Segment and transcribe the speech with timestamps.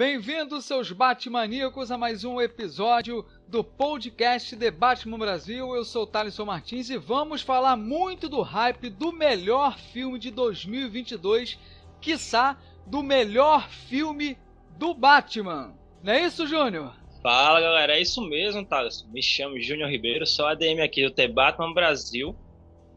[0.00, 5.76] Bem-vindos, seus Batmaníacos, a mais um episódio do podcast The Batman Brasil.
[5.76, 10.30] Eu sou o Thaleson Martins e vamos falar muito do hype do melhor filme de
[10.30, 11.58] 2022,
[12.00, 14.38] quiçá do melhor filme
[14.78, 15.74] do Batman.
[16.02, 16.94] Não é isso, Júnior?
[17.22, 19.06] Fala galera, é isso mesmo, Thales.
[19.12, 22.34] Me chamo Júnior Ribeiro, sou ADM aqui do The Batman Brasil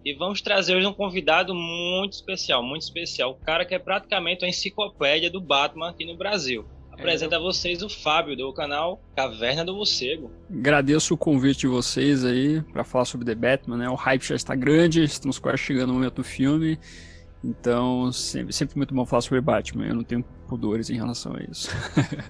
[0.05, 4.45] e vamos trazer hoje um convidado muito especial, muito especial, o cara que é praticamente
[4.45, 6.65] a enciclopédia do Batman aqui no Brasil.
[6.93, 10.31] Apresenta a vocês o Fábio do canal Caverna do Morcego.
[10.49, 13.89] Agradeço o convite de vocês aí para falar sobre The Batman, né?
[13.89, 16.79] O hype já está grande, estamos quase chegando no momento do filme.
[17.43, 19.85] Então, sempre, sempre muito bom falar sobre Batman.
[19.85, 21.69] Eu não tenho pudores em relação a isso.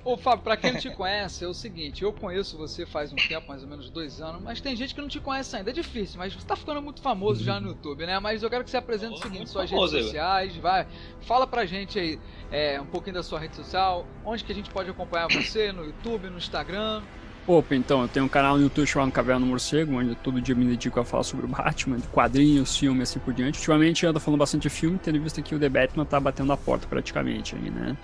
[0.03, 3.15] Ô, Fábio, pra quem não te conhece, é o seguinte: eu conheço você faz um
[3.15, 5.69] tempo, mais ou menos dois anos, mas tem gente que não te conhece ainda.
[5.69, 7.45] É difícil, mas você tá ficando muito famoso uhum.
[7.45, 8.19] já no YouTube, né?
[8.19, 10.87] Mas eu quero que você apresente oh, o seguinte: suas famoso, redes sociais, vai.
[11.21, 12.19] Fala pra gente aí
[12.51, 15.85] é, um pouquinho da sua rede social, onde que a gente pode acompanhar você, no
[15.85, 17.03] YouTube, no Instagram.
[17.45, 20.55] Opa, então, eu tenho um canal no YouTube chamado Caverna do Morcego, onde todo dia
[20.55, 23.57] me dedico a falar sobre o Batman, quadrinhos, filmes assim por diante.
[23.57, 26.57] Ultimamente ando falando bastante de filme, tendo visto que o The Batman tá batendo a
[26.57, 27.97] porta praticamente aí, né?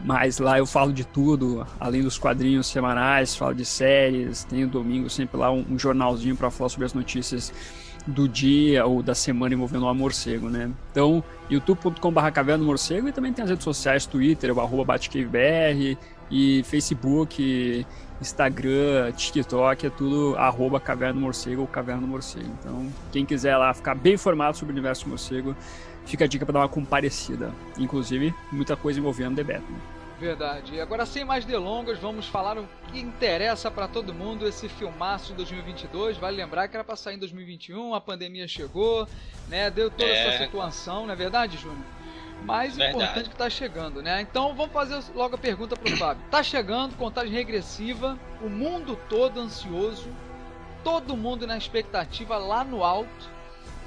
[0.00, 5.10] Mas lá eu falo de tudo, além dos quadrinhos semanais, falo de séries, tenho domingo
[5.10, 7.52] sempre lá um, jornalzinho para falar sobre as notícias
[8.06, 10.70] do dia ou da semana envolvendo o morcego, né?
[10.92, 15.98] Então, youtube.com.br caverna morcego e também tem as redes sociais, Twitter, o arroba BatcaveBR
[16.30, 17.84] e Facebook
[18.20, 22.50] Instagram, TikTok, é tudo arroba Caverna do Morcego ou Caverna do Morcego.
[22.60, 25.56] Então, quem quiser lá ficar bem informado sobre o universo do morcego,
[26.04, 27.52] fica a dica para dar uma comparecida.
[27.78, 29.78] Inclusive, muita coisa envolvendo The Batman.
[30.18, 30.74] Verdade.
[30.74, 35.28] E agora, sem mais delongas, vamos falar o que interessa para todo mundo esse filmaço
[35.28, 36.16] de 2022.
[36.16, 39.06] Vale lembrar que era para sair em 2021, a pandemia chegou,
[39.48, 39.70] né?
[39.70, 40.26] Deu toda é.
[40.26, 41.78] essa situação, não é verdade, Júnior?
[42.42, 42.96] Mais Verdade.
[42.96, 44.20] importante que está chegando, né?
[44.20, 46.24] Então vamos fazer logo a pergunta para o Fábio.
[46.30, 50.08] Tá chegando, contagem regressiva, o mundo todo ansioso,
[50.82, 53.30] todo mundo na expectativa lá no alto,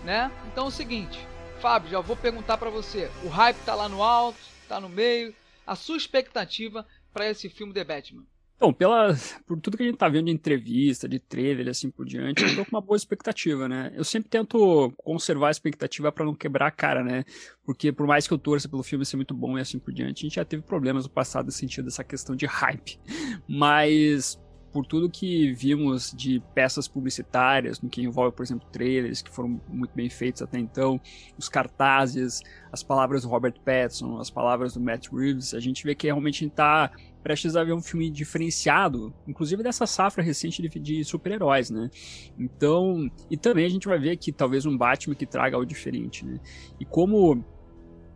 [0.04, 0.32] né?
[0.48, 1.20] Então é o seguinte,
[1.60, 3.10] Fábio, já vou perguntar para você.
[3.24, 5.34] O hype tá lá no alto, tá no meio.
[5.66, 8.24] A sua expectativa para esse filme The Batman?
[8.62, 9.16] Bom, pela,
[9.48, 12.56] por tudo que a gente tá vendo de entrevista, de trailer assim por diante, eu
[12.56, 13.92] tô com uma boa expectativa, né?
[13.96, 17.26] Eu sempre tento conservar a expectativa para não quebrar a cara, né?
[17.66, 20.20] Porque por mais que eu torça pelo filme ser muito bom e assim por diante,
[20.20, 23.00] a gente já teve problemas no passado no sentido dessa questão de hype.
[23.48, 24.40] Mas
[24.72, 29.60] por tudo que vimos de peças publicitárias, no que envolve, por exemplo, trailers que foram
[29.68, 31.00] muito bem feitos até então,
[31.38, 35.94] os cartazes, as palavras do Robert Pattinson, as palavras do Matt Reeves, a gente vê
[35.94, 40.62] que realmente a gente tá prestes a ver um filme diferenciado, inclusive dessa safra recente
[40.62, 41.90] de, de super-heróis, né?
[42.38, 46.26] Então, e também a gente vai ver aqui talvez um Batman que traga algo diferente,
[46.26, 46.40] né?
[46.80, 47.44] E como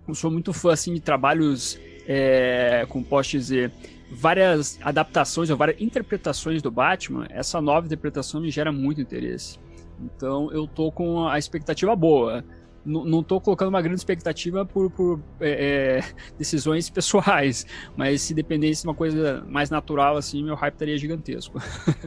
[0.07, 3.71] eu sou muito fã assim de trabalhos, é, como posso dizer,
[4.11, 9.59] várias adaptações ou várias interpretações do Batman, essa nova interpretação me gera muito interesse.
[9.99, 12.43] Então eu tô com a expectativa boa
[12.85, 17.65] não estou colocando uma grande expectativa por, por é, é, decisões pessoais,
[17.97, 21.59] mas se dependesse de uma coisa mais natural, assim, meu hype estaria gigantesco.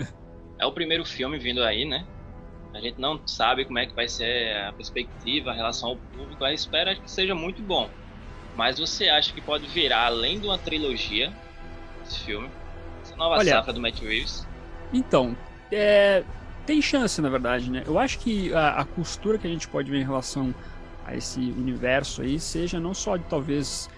[0.59, 2.07] é o primeiro filme vindo aí, né?
[2.73, 6.45] A gente não sabe como é que vai ser a perspectiva, a relação ao público,
[6.45, 7.91] a espera que seja muito bom.
[8.57, 11.33] Mas você acha que pode virar, além de uma trilogia,
[12.09, 12.49] esse filme,
[13.03, 14.47] essa nova Olha, safra do Matt Reeves?
[14.93, 15.37] Então,
[15.71, 16.25] é,
[16.67, 17.83] tem chance, na verdade, né?
[17.87, 20.55] Eu acho que a, a, costura que a gente pode ver em relação
[21.07, 23.89] a esse universo aí seja não só de talvez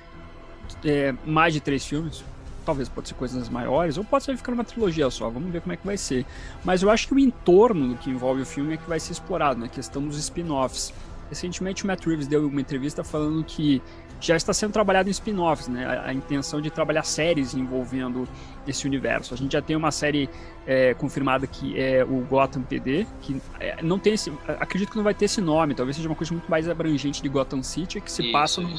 [0.85, 2.25] é, mais de três filmes,
[2.65, 5.73] talvez pode ser coisas maiores, ou pode ser ficar numa trilogia só, vamos ver como
[5.73, 6.25] é que vai ser.
[6.65, 9.13] Mas eu acho que o entorno do que envolve o filme é que vai ser
[9.13, 9.73] explorado, na né?
[9.73, 10.93] questão dos spin-offs.
[11.29, 13.81] Recentemente o Matt Reeves deu uma entrevista falando que
[14.21, 15.85] já está sendo trabalhado em spin-offs, né?
[15.87, 18.29] A, a, intenção de trabalhar séries envolvendo
[18.67, 19.33] esse universo.
[19.33, 20.29] A gente já tem uma série
[20.67, 25.05] é, confirmada que é o Gotham PD, que é, não tem esse, acredito que não
[25.05, 28.13] vai ter esse nome, talvez seja uma coisa muito mais abrangente de Gotham City, que
[28.13, 28.79] se isso, passa no,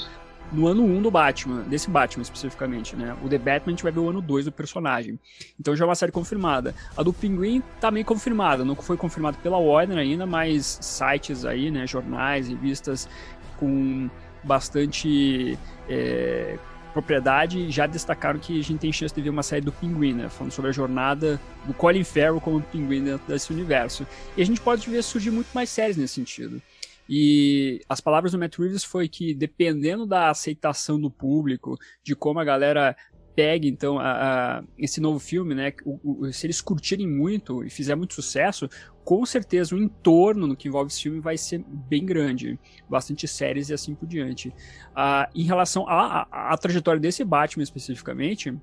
[0.51, 3.17] no, ano 1 do Batman, desse Batman especificamente, né?
[3.23, 5.19] O The Batman a gente vai ver o ano 2 do personagem.
[5.59, 6.75] Então já é uma série confirmada.
[6.95, 11.87] A do Pinguim também confirmada, não foi confirmada pela Warner ainda, mas sites aí, né,
[11.87, 13.09] jornais, revistas
[13.57, 14.09] com
[14.43, 15.57] bastante
[15.89, 16.57] é,
[16.91, 20.29] propriedade já destacaram que a gente tem chance de ver uma série do Pinguim, né?
[20.29, 24.05] Falando sobre a jornada do Colin Farrell como Pinguim dentro desse universo.
[24.35, 26.61] E a gente pode ver surgir muito mais séries nesse sentido.
[27.09, 32.39] E as palavras do Matt Reeves foi que dependendo da aceitação do público, de como
[32.39, 32.95] a galera
[33.35, 35.73] pegue então a, a, esse novo filme, né?
[35.85, 38.69] O, o, se eles curtirem muito e fizer muito sucesso,
[39.03, 43.69] com certeza o entorno no que envolve esse filme vai ser bem grande, bastante séries
[43.69, 44.53] e assim por diante.
[44.95, 48.53] Ah, em relação à trajetória desse Batman especificamente,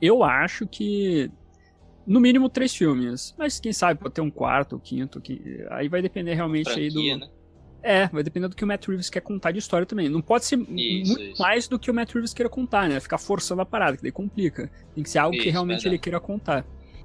[0.00, 1.30] Eu acho que
[2.06, 5.20] no mínimo três filmes, mas quem sabe pode ter um quarto, quinto,
[5.70, 7.30] aí vai depender realmente Franquia, aí do né?
[7.82, 10.08] É, vai depender do que o Matt Reeves quer contar de história também.
[10.08, 11.42] Não pode ser isso, muito isso.
[11.42, 12.98] mais do que o Matt Reeves queira contar, né?
[12.98, 14.70] Ficar forçando a parada, que daí complica.
[14.94, 15.94] Tem que ser algo isso, que realmente verdade.
[15.94, 16.64] ele queira contar.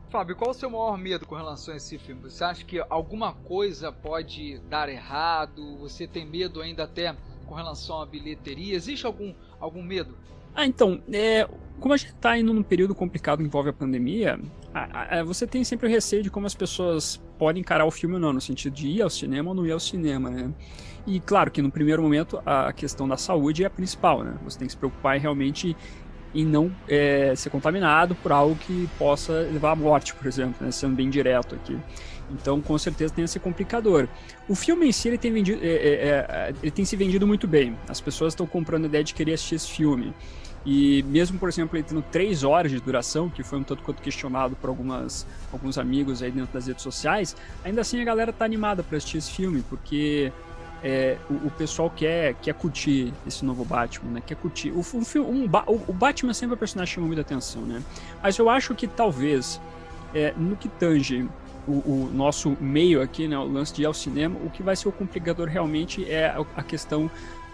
[0.09, 2.21] Fábio, qual é o seu maior medo com relação a esse filme?
[2.23, 5.77] Você acha que alguma coisa pode dar errado?
[5.77, 7.15] Você tem medo ainda até
[7.45, 8.75] com relação à bilheteria?
[8.75, 10.17] Existe algum, algum medo?
[10.53, 11.47] Ah, então, é,
[11.79, 14.37] como a gente está indo num período complicado que envolve a pandemia,
[14.73, 18.13] a, a, você tem sempre o receio de como as pessoas podem encarar o filme
[18.13, 20.51] ou não, no sentido de ir ao cinema ou não ir ao cinema, né?
[21.07, 24.35] E claro que no primeiro momento a questão da saúde é a principal, né?
[24.43, 25.75] Você tem que se preocupar realmente
[26.35, 30.69] em não é, ser contaminado por algo que possa levar à morte, por exemplo, né?
[30.69, 31.75] sendo bem direto aqui.
[32.29, 34.07] Então, com certeza tem esse complicador.
[34.47, 37.47] O filme em si ele tem, vendido, é, é, é ele tem se vendido muito
[37.47, 37.75] bem.
[37.87, 40.13] As pessoas estão comprando a ideia de querer assistir esse filme.
[40.65, 44.01] E mesmo, por exemplo, ele tendo três horas de duração, que foi um tanto quanto
[44.01, 48.45] questionado por algumas, alguns amigos aí dentro das redes sociais, ainda assim a galera tá
[48.45, 50.31] animada para assistir esse filme, porque
[50.83, 54.23] é, o, o, pessoal quer, quer curtir esse novo Batman, né?
[54.25, 54.71] Quer curtir.
[54.71, 55.49] O, um, um,
[55.87, 57.81] o Batman sempre é um personagem que chama muita atenção, né?
[58.21, 59.59] Mas eu acho que talvez,
[60.13, 61.27] é, no que tange
[61.67, 63.37] o, o, nosso meio aqui, né?
[63.37, 66.63] O lance de ir ao cinema, o que vai ser o complicador realmente é a
[66.63, 67.09] questão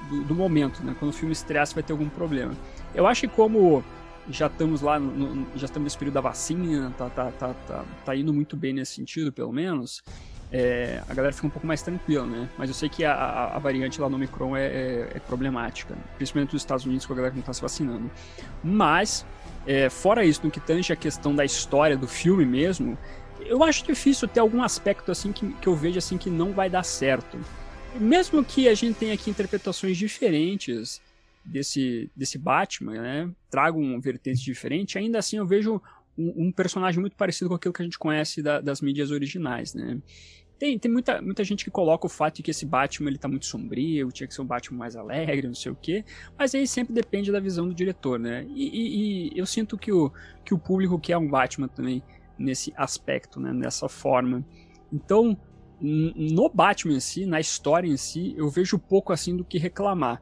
[0.10, 0.96] do, do momento, né?
[0.98, 2.54] Quando o filme estrear, vai ter algum problema.
[2.98, 3.84] Eu acho que como
[4.28, 8.16] já estamos lá, no, já estamos nesse período da vacina, tá, tá, tá, tá, tá
[8.16, 10.04] indo muito bem nesse sentido, pelo menos,
[10.52, 12.50] é, a galera fica um pouco mais tranquila, né?
[12.58, 16.54] Mas eu sei que a, a, variante lá no Omicron é, é, é, problemática, principalmente
[16.54, 18.10] nos Estados Unidos, com a galera que não está se vacinando.
[18.64, 19.24] Mas,
[19.68, 22.98] é, fora isso, no que tange a questão da história do filme mesmo,
[23.42, 26.68] eu acho difícil ter algum aspecto assim que, que eu vejo assim que não vai
[26.68, 27.38] dar certo.
[28.00, 31.00] Mesmo que a gente tenha aqui interpretações diferentes,
[31.48, 35.82] desse, desse Batman, né, traga um vertente diferente, ainda assim eu vejo
[36.18, 39.74] um, um personagem muito parecido com aquilo que a gente conhece da, das mídias originais,
[39.74, 40.00] né.
[40.60, 43.28] Tem, tem muita, muita gente que coloca o fato de que esse Batman ele tá
[43.28, 46.04] muito sombrio, tinha que ser um Batman mais alegre, não sei o quê,
[46.38, 48.44] mas aí sempre depende da visão do diretor, né?
[48.50, 50.12] E, e, e eu sinto que o,
[50.44, 52.02] que o público quer um Batman também
[52.40, 53.54] nesse aspecto, né?
[53.54, 54.44] Nessa forma.
[54.92, 55.38] Então,
[55.80, 60.20] no Batman em si, na história em si, eu vejo pouco assim do que reclamar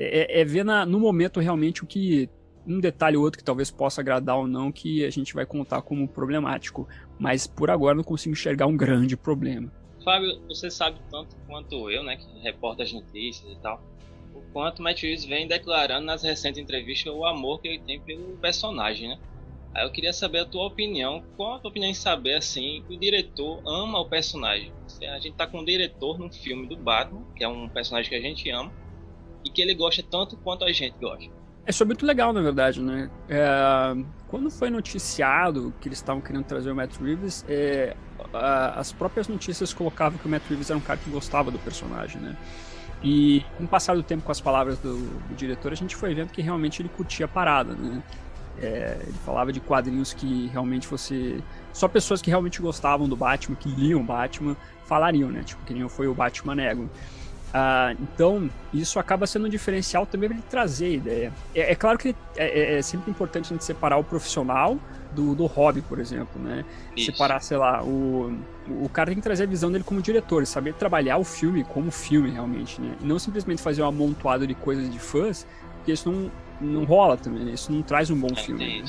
[0.00, 2.28] é, é, ver na, no momento realmente o que
[2.66, 5.82] um detalhe ou outro que talvez possa agradar ou não que a gente vai contar
[5.82, 6.88] como problemático,
[7.18, 9.70] mas por agora não consigo enxergar um grande problema.
[10.02, 13.82] Fábio, você sabe tanto quanto eu, né, que reporta as notícias e tal,
[14.34, 18.36] o quanto Matt Reeves vem declarando nas recentes entrevistas o amor que ele tem pelo
[18.38, 19.18] personagem, né?
[19.74, 22.94] Aí eu queria saber a tua opinião, qual a tua opinião em saber assim que
[22.94, 24.72] o diretor ama o personagem?
[25.02, 28.16] A gente tá com um diretor no filme do Batman, que é um personagem que
[28.16, 28.72] a gente ama,
[29.44, 31.30] e que ele gosta tanto quanto a gente gosta.
[31.66, 33.10] É é muito legal, na verdade, né?
[33.28, 33.46] É,
[34.28, 37.96] quando foi noticiado que eles estavam querendo trazer o Matt Reeves, é,
[38.32, 41.58] a, as próprias notícias colocavam que o Matt Reeves era um cara que gostava do
[41.58, 42.36] personagem, né?
[43.02, 46.14] E com o passar do tempo com as palavras do, do diretor, a gente foi
[46.14, 48.02] vendo que realmente ele curtia a parada, né?
[48.58, 51.42] É, ele falava de quadrinhos que realmente fosse.
[51.72, 54.54] Só pessoas que realmente gostavam do Batman, que liam Batman,
[54.84, 55.42] falariam, né?
[55.42, 56.90] Tipo, que nem foi o Batman Nego.
[57.52, 61.32] Ah, então, isso acaba sendo um diferencial também para ele trazer a ideia.
[61.54, 64.78] É, é claro que é, é, é, sempre importante a gente separar o profissional
[65.12, 66.64] do, do hobby, por exemplo, né?
[66.96, 67.10] Isso.
[67.10, 68.38] Separar, sei lá, o,
[68.68, 71.90] o cara tem que trazer a visão dele como diretor, saber trabalhar o filme como
[71.90, 72.94] filme, realmente, né?
[73.00, 75.44] E não simplesmente fazer um amontoado de coisas de fãs,
[75.76, 76.30] porque isso não,
[76.60, 77.52] não rola também, né?
[77.52, 78.82] Isso não traz um bom é, filme.
[78.82, 78.88] Né?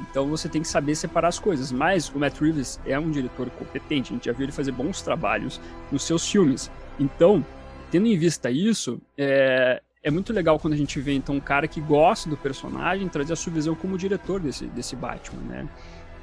[0.00, 1.72] Então você tem que saber separar as coisas.
[1.72, 5.02] Mas o Matt Reeves é um diretor competente, a gente já viu ele fazer bons
[5.02, 6.70] trabalhos nos seus filmes.
[6.98, 7.44] Então,
[7.90, 11.66] Tendo em vista isso, é, é muito legal quando a gente vê então um cara
[11.66, 15.68] que gosta do personagem trazer a sua visão como diretor desse, desse Batman, né?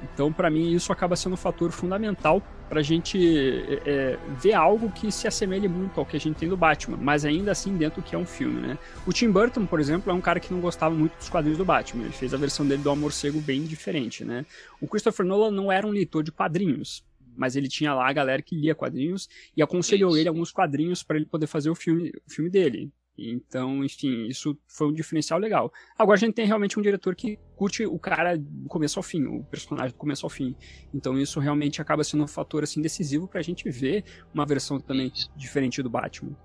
[0.02, 4.52] Então, para mim, isso acaba sendo um fator fundamental para a gente é, é, ver
[4.52, 7.76] algo que se assemelhe muito ao que a gente tem do Batman, mas ainda assim
[7.76, 8.78] dentro do que é um filme, né?
[9.06, 11.64] O Tim Burton, por exemplo, é um cara que não gostava muito dos quadrinhos do
[11.64, 12.04] Batman.
[12.04, 14.44] Ele fez a versão dele do Amor Cego bem diferente, né?
[14.80, 17.02] O Christopher Nolan não era um leitor de quadrinhos
[17.38, 21.16] mas ele tinha lá a galera que lia quadrinhos e aconselhou ele alguns quadrinhos para
[21.16, 22.92] ele poder fazer o filme, o filme dele.
[23.16, 25.72] Então, enfim, isso foi um diferencial legal.
[25.98, 29.24] Agora a gente tem realmente um diretor que curte o cara do começo ao fim,
[29.24, 30.54] o personagem do começo ao fim.
[30.94, 35.10] Então isso realmente acaba sendo um fator assim decisivo pra gente ver uma versão também
[35.36, 36.36] diferente do Batman.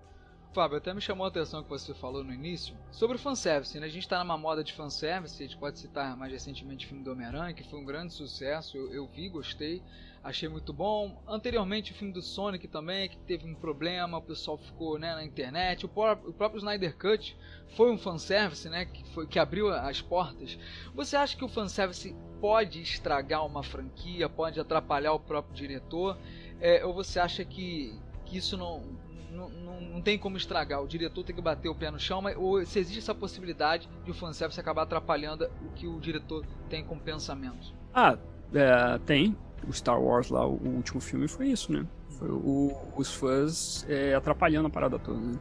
[0.54, 3.88] Fábio, até me chamou a atenção que você falou no início sobre o fanservice, né?
[3.88, 7.04] A gente tá numa moda de fanservice, a gente pode citar mais recentemente o filme
[7.04, 9.82] do Homem-Aranha, que foi um grande sucesso, eu, eu, vi, gostei,
[10.24, 11.22] achei muito bom.
[11.28, 15.24] Anteriormente o filme do Sonic também, que teve um problema, o pessoal ficou né, na
[15.24, 15.86] internet.
[15.86, 17.38] O, próprio, o próprio Snyder Cut
[17.76, 18.86] foi um fanservice, né?
[18.86, 20.58] Que, foi, que abriu as portas.
[20.96, 26.18] Você acha que o fanservice pode estragar uma franquia, pode atrapalhar o próprio diretor?
[26.62, 27.94] É, ou você acha que,
[28.26, 29.04] que isso não
[29.34, 30.82] não, não, não, tem como estragar.
[30.84, 33.90] O diretor tem que bater o pé no chão, mas ou se existe essa possibilidade
[34.06, 37.74] de o fanservice acabar atrapalhando o que o diretor tem como pensamento.
[37.92, 38.16] Ah,
[38.54, 39.36] é, tem.
[39.68, 41.86] O Star Wars lá, o, último filme foi isso, né?
[42.20, 45.20] Foi o, os fãs é, atrapalhando a parada toda.
[45.20, 45.40] Né?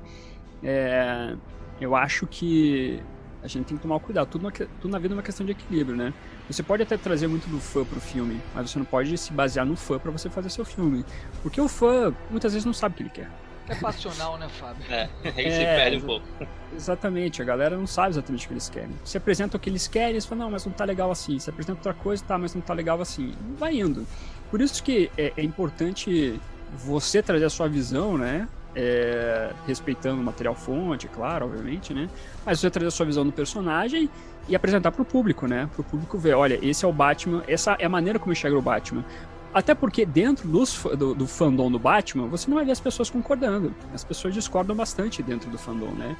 [0.62, 1.36] É,
[1.80, 3.02] eu acho que
[3.42, 4.28] a gente tem que tomar cuidado.
[4.28, 6.14] Tudo, uma, tudo na vida é uma questão de equilíbrio, né?
[6.48, 9.66] Você pode até trazer muito do fã pro filme, mas você não pode se basear
[9.66, 11.04] no fã para você fazer seu filme.
[11.42, 13.30] Porque o fã muitas vezes não sabe o que ele quer.
[13.68, 14.84] É passional, né, Fábio?
[14.90, 16.26] É, aí é, se perde um pouco.
[16.74, 18.90] Exatamente, a galera não sabe exatamente o que eles querem.
[19.04, 21.38] Se apresenta o que eles querem, eles falam, não, mas não tá legal assim.
[21.38, 23.34] Se apresenta outra coisa, tá, mas não tá legal assim.
[23.58, 24.06] Vai indo.
[24.50, 26.40] Por isso que é, é importante
[26.74, 28.48] você trazer a sua visão, né?
[28.74, 32.08] É, respeitando o material fonte, claro, obviamente, né?
[32.44, 34.08] Mas você trazer a sua visão do personagem
[34.48, 35.68] e apresentar para o público, né?
[35.72, 38.32] Para o público ver, olha, esse é o Batman, essa é a maneira como eu
[38.32, 39.04] enxergo o Batman.
[39.52, 43.10] Até porque dentro dos, do, do, fandom do Batman, você não vai ver as pessoas
[43.10, 43.74] concordando.
[43.92, 46.16] As pessoas discordam bastante dentro do fandom, né?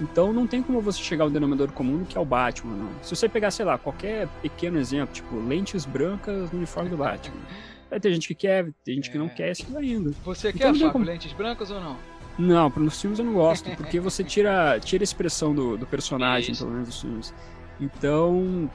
[0.00, 2.74] Então não tem como você chegar ao denominador comum que é o Batman.
[2.74, 2.90] Não.
[3.02, 7.36] Se você pegar, sei lá, qualquer pequeno exemplo, tipo lentes brancas no uniforme do Batman.
[7.88, 9.12] Vai ter gente que quer, tem gente é.
[9.12, 9.30] que não é.
[9.30, 10.14] quer, vai indo.
[10.24, 11.04] Você então, quer, Fábio, como...
[11.04, 11.96] lentes brancas ou não?
[12.38, 16.52] Não, nos filmes eu não gosto, porque você tira, tira a expressão do, do personagem,
[16.52, 16.62] Isso.
[16.64, 17.34] pelo menos, dos filmes.
[17.78, 18.70] Então,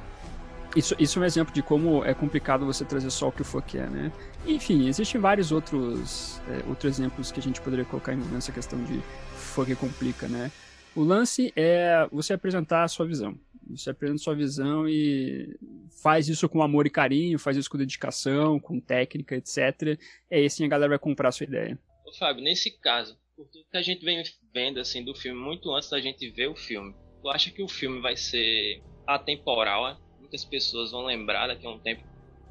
[0.77, 3.45] isso, isso é um exemplo de como é complicado você trazer só o que o
[3.45, 4.11] fã quer, né?
[4.45, 8.99] Enfim, existem vários outros, é, outros exemplos que a gente poderia colocar nessa questão de
[9.35, 10.51] fã que complica, né?
[10.95, 13.37] O lance é você apresentar a sua visão.
[13.69, 15.57] Você apresenta a sua visão e
[16.01, 19.99] faz isso com amor e carinho, faz isso com dedicação, com técnica, etc.
[20.29, 21.77] É assim a galera vai comprar a sua ideia.
[22.05, 25.73] Ô, Fábio, nesse caso, por tudo que a gente vem vendo assim do filme muito
[25.73, 29.97] antes da gente ver o filme, tu acha que o filme vai ser atemporal?
[30.27, 32.03] Muitas pessoas vão lembrar daqui a um tempo?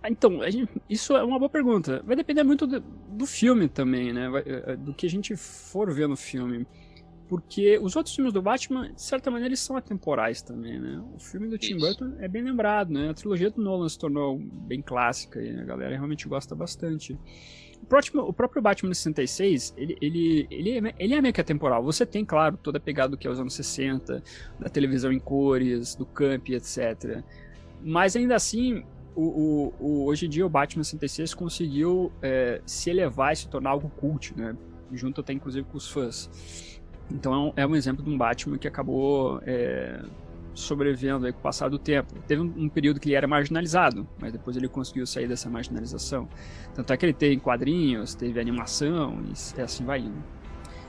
[0.02, 2.02] Ah, então, gente, isso é uma boa pergunta.
[2.04, 4.28] Vai depender muito do, do filme também, né?
[4.28, 6.66] Vai, é, é, do que a gente for ver no filme.
[7.28, 11.02] Porque os outros filmes do Batman, de certa maneira, eles são atemporais também, né?
[11.12, 13.10] O filme do Tim Burton é bem lembrado, né?
[13.10, 17.18] A trilogia do Nolan se tornou bem clássica e a galera realmente gosta bastante.
[17.82, 21.82] O, próximo, o próprio Batman 66, ele, ele, ele, é, ele é meio que atemporal.
[21.82, 24.22] Você tem, claro, toda a pegada do que é os anos 60,
[24.60, 27.24] da televisão em cores, do camp, etc.
[27.82, 32.90] Mas ainda assim, o, o, o, hoje em dia o Batman 66 conseguiu é, se
[32.90, 34.56] elevar e se tornar algo cult, né?
[34.92, 36.80] Junto até inclusive com os fãs.
[37.10, 40.00] Então é um, é um exemplo de um Batman que acabou é,
[40.54, 42.14] sobrevivendo com o passar do tempo.
[42.26, 46.28] Teve um, um, período que ele era marginalizado, mas depois ele conseguiu sair dessa marginalização.
[46.74, 49.22] Tanto é que ele teve quadrinhos, teve animação
[49.56, 50.22] e assim vai indo.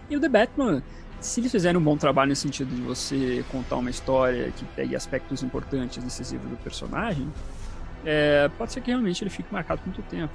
[0.09, 0.81] E o The Batman
[1.19, 4.95] se eles fizerem um bom trabalho no sentido de você contar uma história que pegue
[4.95, 7.31] aspectos importantes, decisivos do personagem,
[8.05, 10.33] é, pode ser que realmente ele fique marcado por muito tempo.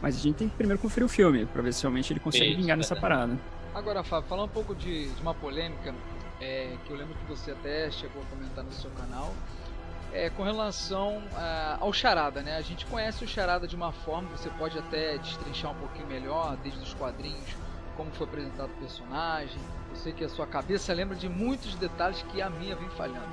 [0.00, 2.54] Mas a gente tem que primeiro conferir o filme, para ver se realmente ele consegue
[2.54, 3.36] vingar nessa parada.
[3.74, 5.94] Agora, Fábio, falar um pouco de, de uma polêmica
[6.40, 9.34] é, que eu lembro que você até chegou a comentar no seu canal,
[10.12, 12.56] é, com relação a, ao Charada, né?
[12.56, 16.56] A gente conhece o Charada de uma forma, você pode até destrinchar um pouquinho melhor,
[16.62, 17.56] desde os quadrinhos,
[17.98, 19.58] como foi apresentado o personagem,
[19.90, 23.28] eu sei que a sua cabeça lembra de muitos detalhes que a minha vem falhando.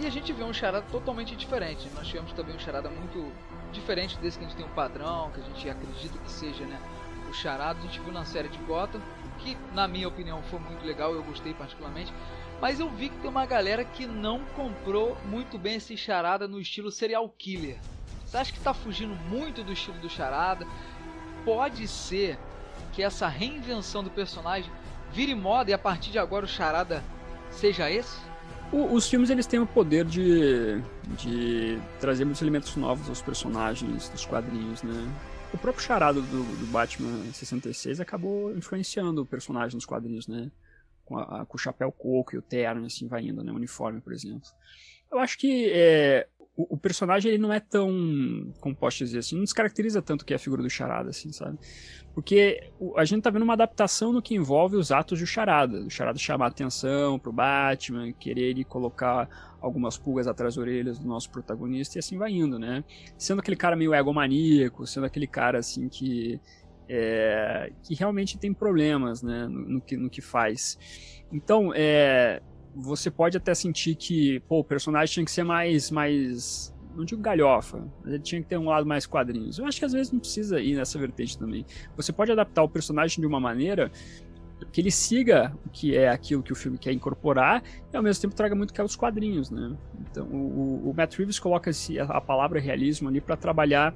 [0.00, 1.88] E a gente vê um charada totalmente diferente.
[1.94, 3.32] Nós tivemos também um charada muito
[3.70, 6.80] diferente desse que a gente tem um padrão, que a gente acredita que seja, né?
[7.28, 9.00] O charada a gente viu na série de Gotham,
[9.38, 12.12] que na minha opinião foi muito legal, eu gostei particularmente.
[12.60, 16.60] Mas eu vi que tem uma galera que não comprou muito bem esse charada no
[16.60, 17.80] estilo serial killer.
[18.24, 20.66] Você acha que está fugindo muito do estilo do charada?
[21.44, 22.38] Pode ser
[22.92, 24.70] que essa reinvenção do personagem
[25.12, 27.02] vire moda e a partir de agora o charada
[27.50, 28.18] seja esse?
[28.72, 30.80] O, os filmes eles têm o poder de,
[31.16, 35.08] de trazer muitos elementos novos aos personagens dos quadrinhos, né?
[35.52, 40.50] O próprio charada do, do Batman 66 acabou influenciando o personagem nos quadrinhos, né?
[41.04, 43.50] Com, a, com o chapéu coco e o terno, assim, vai indo, né?
[43.50, 44.48] O uniforme, por exemplo.
[45.10, 46.28] Eu acho que é,
[46.60, 50.32] o, o, personagem ele não é tão, como posso dizer assim, não descaracteriza tanto que
[50.32, 51.58] é a figura do charada, assim, sabe?
[52.14, 55.80] Porque a gente tá vendo uma adaptação no que envolve os atos do Charada.
[55.80, 59.28] O Charada chamar atenção pro Batman, querer ele colocar
[59.60, 62.82] algumas pulgas atrás das orelhas do nosso protagonista e assim vai indo, né?
[63.16, 66.40] Sendo aquele cara meio egomaníaco, sendo aquele cara assim que
[66.88, 70.76] é, que realmente tem problemas né, no, no, que, no que faz.
[71.32, 72.42] Então, é,
[72.74, 77.20] você pode até sentir que pô, o personagem tinha que ser mais, mais não digo
[77.20, 79.58] galhofa, mas ele tinha que ter um lado mais quadrinhos.
[79.58, 81.64] Eu acho que às vezes não precisa ir nessa vertente também.
[81.96, 83.90] Você pode adaptar o personagem de uma maneira
[84.66, 87.62] que ele siga o que é aquilo que o filme quer incorporar
[87.92, 89.76] e ao mesmo tempo traga muito que é os quadrinhos, né?
[90.10, 91.70] Então o, o Matt Reeves coloca
[92.08, 93.94] a palavra realismo ali para trabalhar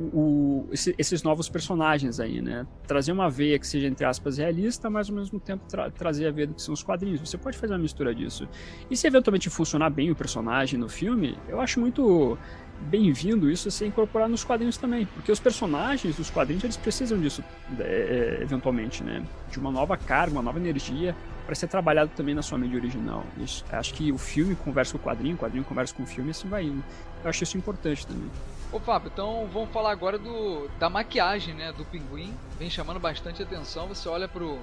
[0.00, 2.66] o, esse, esses novos personagens aí, né?
[2.86, 6.30] Trazer uma veia que seja, entre aspas, realista, mas ao mesmo tempo tra trazer a
[6.30, 7.20] veia do que são os quadrinhos.
[7.20, 8.48] Você pode fazer uma mistura disso.
[8.90, 12.38] E se eventualmente funcionar bem o personagem no filme, eu acho muito
[12.80, 17.18] bem-vindo isso a ser incorporado nos quadrinhos também, porque os personagens dos quadrinhos eles precisam
[17.20, 17.44] disso
[17.78, 19.22] é, é, eventualmente, né?
[19.50, 21.14] De uma nova carga, uma nova energia
[21.46, 23.24] para ser trabalhado também na sua mídia original.
[23.38, 26.30] Isso, acho que o filme conversa com o quadrinho, o quadrinho conversa com o filme,
[26.30, 26.82] assim vai indo.
[27.22, 28.30] Eu acho isso importante também.
[28.72, 32.32] Ô Fábio, então vamos falar agora do, da maquiagem né, do pinguim.
[32.58, 33.88] Vem chamando bastante atenção.
[33.88, 34.58] Você olha pro,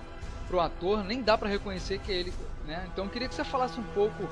[0.48, 2.34] pro ator, nem dá para reconhecer que é ele.
[2.66, 2.88] Né?
[2.92, 4.28] Então eu queria que você falasse um pouco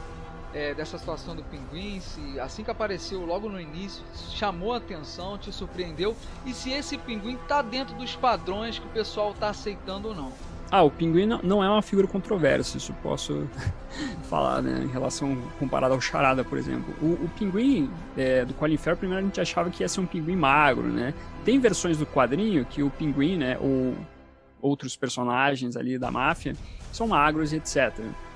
[0.55, 5.37] é, dessa situação do pinguim, se assim que apareceu logo no início, chamou a atenção,
[5.37, 10.07] te surpreendeu, e se esse pinguim tá dentro dos padrões que o pessoal tá aceitando
[10.07, 10.31] ou não.
[10.71, 13.47] Ah, o pinguim não é uma figura controversa, isso posso
[14.29, 16.95] falar, né, em relação comparado ao Charada, por exemplo.
[17.01, 20.05] O, o pinguim é, do Colin Farrell, primeiro a gente achava que ia ser um
[20.05, 21.13] pinguim magro, né?
[21.43, 23.93] Tem versões do quadrinho que o pinguim, né, ou
[24.61, 26.55] outros personagens ali da máfia,
[26.91, 27.93] são magros e etc.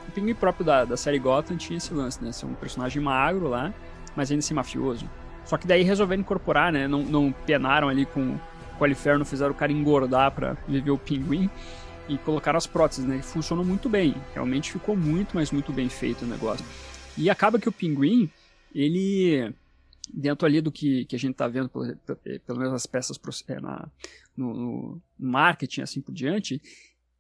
[0.08, 3.48] O pinguim próprio da, da série Gotham tinha esse lance, né, ser um personagem magro
[3.48, 3.74] lá,
[4.16, 5.10] mas ainda ser mafioso.
[5.46, 8.40] Só que daí resolveram incorporar, né, não, não penaram ali com o
[8.78, 11.50] Colin Farrell, não fizeram o cara engordar para viver o pinguim
[12.08, 13.18] e colocaram as próteses, né?
[13.18, 14.16] E funcionou muito bem.
[14.34, 16.66] Realmente ficou muito, mas muito bem feito o negócio.
[17.16, 18.30] E acaba que o pinguim,
[18.74, 19.54] ele
[20.12, 21.96] dentro ali do que, que a gente está vendo, pelo,
[22.46, 23.88] pelo menos as peças é, na,
[24.36, 26.60] no, no, marketing, assim por diante,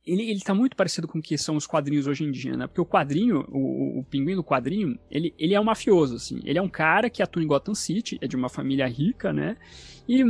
[0.05, 2.67] ele, ele tá muito parecido com o que são os quadrinhos hoje em dia, né?
[2.67, 6.39] Porque o quadrinho, o, o pinguim do quadrinho, ele, ele é um mafioso, assim.
[6.43, 9.57] Ele é um cara que atua em Gotham City, é de uma família rica, né?
[10.07, 10.23] E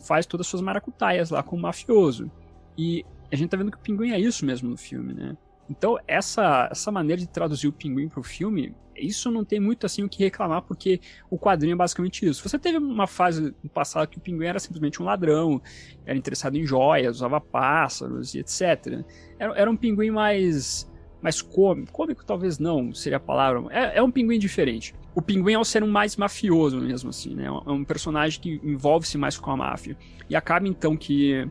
[0.00, 2.30] faz todas as suas maracutaias lá como mafioso.
[2.76, 5.36] E a gente tá vendo que o pinguim é isso mesmo no filme, né?
[5.68, 10.02] Então, essa, essa maneira de traduzir o pinguim pro filme, isso não tem muito assim
[10.02, 11.00] o que reclamar, porque
[11.30, 12.46] o quadrinho é basicamente isso.
[12.46, 15.60] Você teve uma fase no passado que o pinguim era simplesmente um ladrão,
[16.04, 19.04] era interessado em joias, usava pássaros e etc.
[19.38, 20.90] Era, era um pinguim mais,
[21.22, 21.92] mais cômico.
[21.92, 23.64] Cômico talvez não seria a palavra.
[23.70, 24.94] É, é um pinguim diferente.
[25.14, 27.46] O pinguim é um ser mais mafioso mesmo, assim, né?
[27.46, 29.96] É um personagem que envolve-se mais com a máfia.
[30.28, 31.48] E acaba então que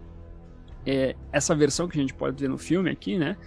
[0.86, 3.38] é, essa versão que a gente pode ver no filme aqui, né?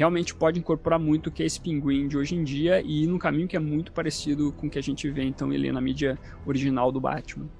[0.00, 3.18] Realmente pode incorporar muito o que é esse pinguim de hoje em dia e num
[3.18, 6.18] caminho que é muito parecido com o que a gente vê então ele na mídia
[6.46, 7.50] original do Batman.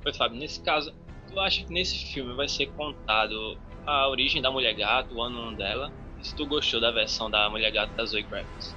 [0.00, 0.94] Pois, Fábio, nesse caso,
[1.28, 5.56] tu acha que nesse filme vai ser contado a origem da Mulher Gato, o ano
[5.56, 5.92] dela?
[6.22, 8.76] E se tu gostou da versão da Mulher Gato da Zoe Kravitz?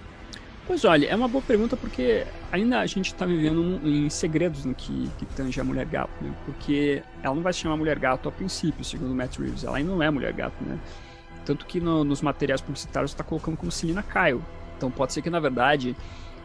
[0.66, 4.74] Pois olha, é uma boa pergunta porque ainda a gente está vivendo em segredos no
[4.74, 6.36] que, que tange a Mulher Gato, né?
[6.44, 9.64] Porque ela não vai se chamar Mulher Gato a princípio, segundo Matt Reeves.
[9.64, 10.80] Ela ainda não é Mulher Gato, né?
[11.46, 14.42] Tanto que no, nos materiais publicitários está colocando como Selina Kyle.
[14.78, 15.96] Então pode ser que na verdade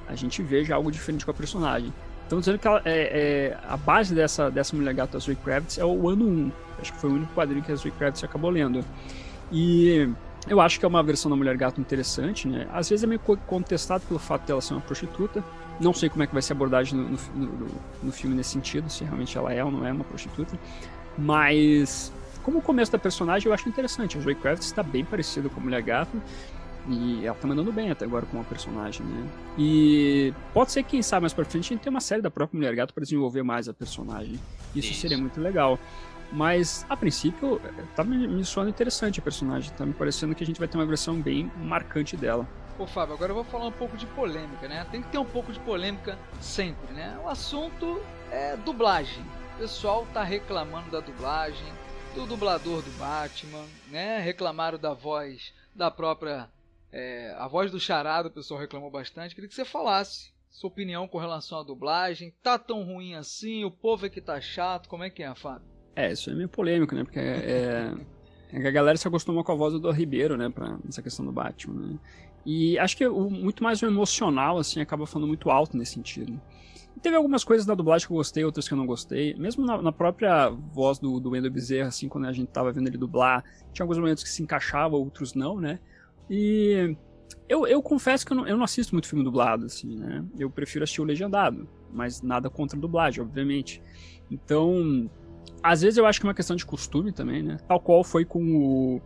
[0.07, 1.93] a gente veja algo diferente com a personagem.
[2.23, 5.79] Estão dizendo que ela, é, é, a base dessa, dessa Mulher Gato, a Zoe Kravitz,
[5.79, 6.53] é o ano 1.
[6.81, 8.85] Acho que foi o único quadrinho que a Zoe Kravitz acabou lendo.
[9.51, 10.09] E
[10.49, 12.69] eu acho que é uma versão da Mulher Gato interessante, né?
[12.73, 15.43] Às vezes é meio contestado pelo fato dela ser uma prostituta.
[15.81, 17.69] Não sei como é que vai ser a abordagem no, no, no,
[18.05, 20.57] no filme nesse sentido, se realmente ela é ou não é uma prostituta.
[21.19, 24.19] Mas, como o começo da personagem, eu acho interessante.
[24.19, 26.21] A Zoe Kravitz está bem parecida com a Mulher Gato.
[26.89, 29.29] E ela tá mandando bem até agora com a personagem, né?
[29.59, 32.31] E pode ser que, quem sabe, mais pra frente a gente tenha uma série da
[32.31, 34.41] própria Mulher Gato para desenvolver mais a personagem.
[34.75, 35.79] Isso, Isso, seria muito legal.
[36.33, 37.61] Mas, a princípio,
[37.95, 39.71] tá me, me soando interessante a personagem.
[39.77, 42.49] Tá me parecendo que a gente vai ter uma versão bem marcante dela.
[42.79, 44.87] Pô, Fábio, agora eu vou falar um pouco de polêmica, né?
[44.91, 47.19] Tem que ter um pouco de polêmica sempre, né?
[47.23, 48.01] O assunto
[48.31, 49.23] é dublagem.
[49.57, 51.67] O pessoal tá reclamando da dublagem,
[52.15, 54.21] do dublador do Batman, né?
[54.21, 56.49] Reclamaram da voz da própria.
[56.93, 59.35] É, a voz do Charado, o pessoal reclamou bastante.
[59.35, 62.35] Queria que você falasse sua opinião com relação à dublagem.
[62.43, 63.65] Tá tão ruim assim?
[63.65, 64.89] O povo é que tá chato?
[64.89, 65.69] Como é que é, Fábio?
[65.95, 67.05] É, isso é meio polêmico, né?
[67.05, 67.93] Porque é,
[68.53, 70.49] é, a galera se acostumou com a voz do Ribeiro, né?
[70.49, 71.99] Pra, nessa questão do Batman, né?
[72.45, 76.41] E acho que o, muito mais o emocional, assim, acaba falando muito alto nesse sentido.
[77.03, 79.35] Teve algumas coisas da dublagem que eu gostei, outras que eu não gostei.
[79.35, 82.89] Mesmo na, na própria voz do, do Wendell Bezerra, assim, quando a gente tava vendo
[82.89, 85.79] ele dublar, tinha alguns momentos que se encaixava, outros não, né?
[86.29, 86.95] E
[87.49, 90.25] eu, eu confesso que eu não, eu não assisto muito filme dublado, assim, né?
[90.39, 93.83] Eu prefiro assistir o legendado, mas nada contra a dublagem, obviamente.
[94.31, 95.11] Então,
[95.63, 97.57] às vezes eu acho que é uma questão de costume também, né?
[97.67, 99.03] Tal qual foi com o,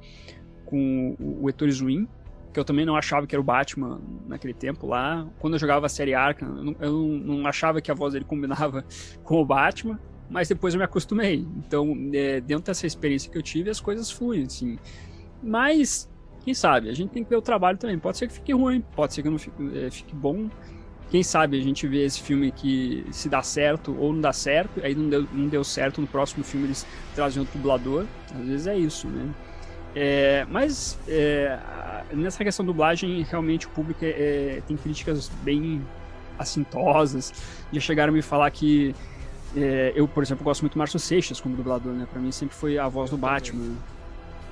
[0.64, 2.08] com o Ettore Zwin,
[2.54, 5.26] que eu também não achava que era o Batman naquele tempo lá.
[5.40, 8.24] Quando eu jogava a série Arkham, eu não, eu não achava que a voz dele
[8.24, 8.84] combinava
[9.24, 9.98] com o Batman,
[10.30, 11.46] mas depois eu me acostumei.
[11.56, 14.78] Então, é, dentro dessa experiência que eu tive, as coisas fluem, assim.
[15.42, 16.08] Mas,
[16.44, 17.98] quem sabe, a gente tem que ver o trabalho também.
[17.98, 20.48] Pode ser que fique ruim, pode ser que não fique, é, fique bom.
[21.10, 24.80] Quem sabe a gente vê esse filme que se dá certo ou não dá certo,
[24.82, 26.86] aí não deu, não deu certo, no próximo filme eles
[27.16, 28.06] trazem outro dublador.
[28.32, 29.28] Às vezes é isso, né?
[29.94, 31.58] É, mas é,
[32.12, 35.80] nessa questão dublagem, realmente o público é, tem críticas bem
[36.38, 37.32] assintosas.
[37.72, 38.94] Já chegaram a me falar que
[39.56, 42.06] é, eu, por exemplo, gosto muito do Márcio Seixas como dublador, né?
[42.10, 43.76] Pra mim sempre foi a voz do Batman.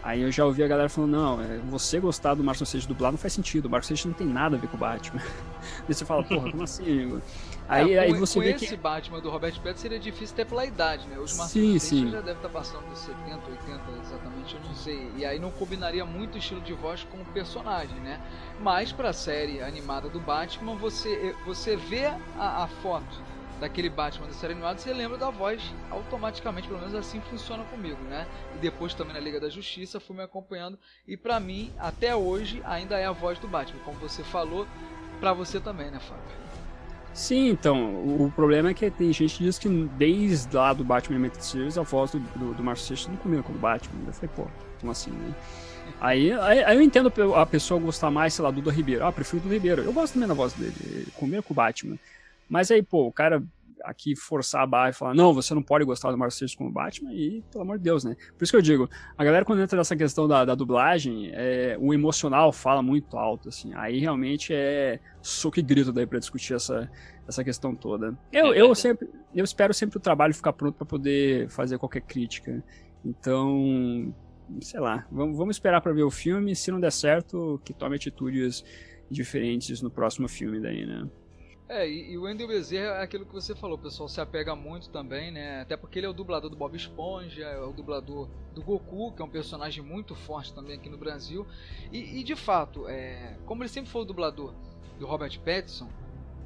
[0.03, 3.13] Aí eu já ouvi a galera falando, não, é, você gostar do Márcio Seixas dublar
[3.13, 5.21] não faz sentido, o Márcio Seixas não tem nada a ver com o Batman.
[5.89, 7.23] Aí você fala, porra, como assim, amigo?
[7.73, 8.77] Aí, é, aí você com vê esse que...
[8.77, 11.19] Batman do Robert Pattinson seria difícil até pela idade, né?
[11.19, 15.11] Os Márcio Seixas já deve estar passando dos 70, 80 exatamente, eu não sei.
[15.17, 18.21] E aí não combinaria muito o estilo de voz com o personagem, né?
[18.61, 22.07] Mas pra série animada do Batman, você, você vê
[22.39, 26.95] a, a foto daquele Batman da série animada, você lembra da voz automaticamente, pelo menos
[26.95, 28.27] assim funciona comigo, né?
[28.57, 32.61] E depois também na Liga da Justiça fui me acompanhando e para mim, até hoje,
[32.65, 34.67] ainda é a voz do Batman, como você falou,
[35.21, 36.52] para você também, né, Fábio?
[37.15, 41.17] Sim, então, o problema é que tem gente que diz que desde lá do Batman
[41.17, 44.07] Animated Series a voz do, do, do Marcio Seixas não combina com o Batman.
[44.07, 44.47] Eu falei, pô,
[44.81, 45.35] como assim, né?
[46.01, 49.05] Aí, aí, aí, eu entendo a pessoa gostar mais, sei lá, do Duda Ribeiro.
[49.05, 49.83] Ah, prefiro o Duda Ribeiro.
[49.83, 51.99] Eu gosto também da voz dele, combina com o Batman.
[52.49, 53.43] Mas aí, pô, o cara
[53.85, 57.13] aqui forçar a barra e falar, não, você não pode gostar do Marcelo como Batman,
[57.13, 58.17] e pelo amor de Deus, né?
[58.37, 61.77] Por isso que eu digo, a galera quando entra nessa questão da, da dublagem, é,
[61.81, 66.55] o emocional fala muito alto, assim, aí realmente é soco e grito daí pra discutir
[66.55, 66.91] essa,
[67.27, 68.17] essa questão toda.
[68.33, 72.03] Eu, é eu sempre, eu espero sempre o trabalho ficar pronto para poder fazer qualquer
[72.03, 72.63] crítica,
[73.05, 74.15] então,
[74.61, 77.97] sei lá, vamos, vamos esperar para ver o filme, se não der certo, que tome
[77.97, 78.65] atitudes
[79.11, 81.07] diferentes no próximo filme daí, né?
[81.69, 84.55] É, e, e, o Wendel Bezerra é aquilo que você falou, o pessoal se apega
[84.55, 85.63] muito também, né?
[85.63, 89.23] Até porque ele é o dublador do Bob Esponja, é o dublador do Goku, que
[89.23, 91.47] é um personagem muito forte também aqui no Brasil.
[91.91, 94.53] E, e de fato, é, como ele sempre foi o dublador
[94.99, 95.89] do Robert Pattinson,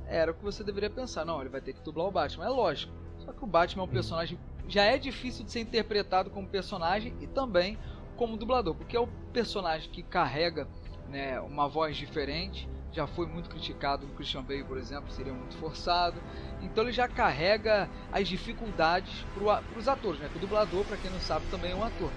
[0.07, 1.25] era o que você deveria pensar.
[1.25, 2.45] Não, ele vai ter que dublar o Batman.
[2.45, 2.93] É lógico.
[3.19, 4.39] Só que o Batman é um personagem.
[4.69, 7.77] Já é difícil de ser interpretado como personagem e também
[8.17, 10.67] como dublador, porque é o personagem que carrega
[11.09, 15.55] né, uma voz diferente já foi muito criticado no Christian Bale, por exemplo, seria muito
[15.59, 16.19] forçado.
[16.63, 20.31] Então ele já carrega as dificuldades para os atores, né?
[20.35, 22.11] o dublador, para quem não sabe, também é um ator.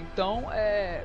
[0.00, 1.04] Então é,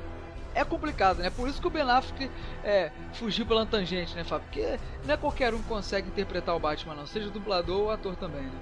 [0.54, 1.30] é complicado, né?
[1.30, 2.30] Por isso que o Ben Affleck
[2.62, 4.46] é, fugiu pela tangente, né, Fábio?
[4.46, 7.06] Porque não é qualquer um que consegue interpretar o Batman, não.
[7.06, 8.60] Seja dublador ou ator também, né?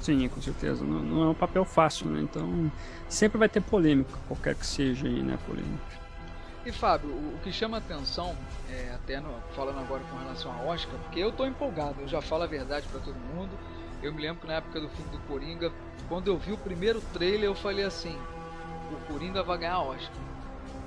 [0.00, 0.84] Sim, com certeza.
[0.84, 2.20] Não, não, é um papel fácil, né?
[2.20, 2.70] Então
[3.08, 5.89] sempre vai ter polêmica, qualquer que seja aí, né, polêmica.
[6.64, 8.36] E Fábio, o, que chama atenção,
[8.68, 12.20] é, até no, falando agora com relação a Oscar, porque eu tô empolgado, eu já
[12.20, 13.50] falo a verdade para todo mundo.
[14.02, 15.72] Eu me lembro que na época do filme do Coringa,
[16.08, 18.16] quando eu vi o primeiro trailer, eu falei assim:
[18.92, 20.16] o Coringa vai ganhar Oscar.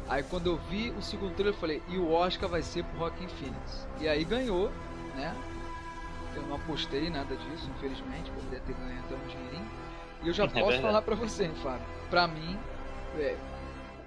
[0.07, 2.99] Aí quando eu vi o segundo trailer, eu falei: e o Oscar vai ser pro
[2.99, 3.88] Rockin' Phoenix.
[3.99, 4.71] E aí ganhou,
[5.15, 5.36] né?
[6.36, 9.71] Eu não apostei nada disso, infelizmente, poderia ter ganho até um dinheirinho.
[10.23, 10.81] E eu já é posso verdade.
[10.81, 11.86] falar pra você, Fábio.
[12.09, 12.57] Pra mim,
[13.19, 13.38] é,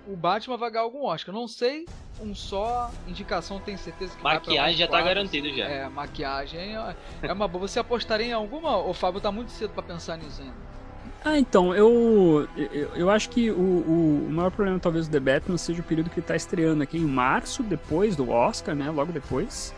[0.07, 1.35] o Batman vai ganhar algum Oscar.
[1.35, 1.87] Não sei
[2.21, 5.66] um só indicação, tenho certeza que Maquiagem já tá garantido já.
[5.66, 7.66] É, maquiagem é, é uma boa.
[7.66, 8.77] Você apostaria em alguma?
[8.77, 10.77] Ou Fábio tá muito cedo para pensar nisso ainda?
[11.25, 15.19] Ah, então, eu, eu, eu acho que o, o, o, maior problema talvez do The
[15.19, 18.90] Batman seja o período que ele tá estreando aqui em março, depois do Oscar, né?
[18.90, 19.75] Logo depois.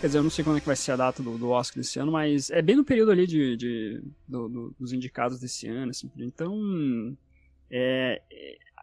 [0.00, 1.78] Quer dizer, eu não sei quando é que vai ser a data do, do Oscar
[1.78, 5.66] desse ano, mas é bem no período ali de, de do, do, dos indicados desse
[5.66, 6.10] ano, assim.
[6.18, 6.58] Então,
[7.70, 8.20] é,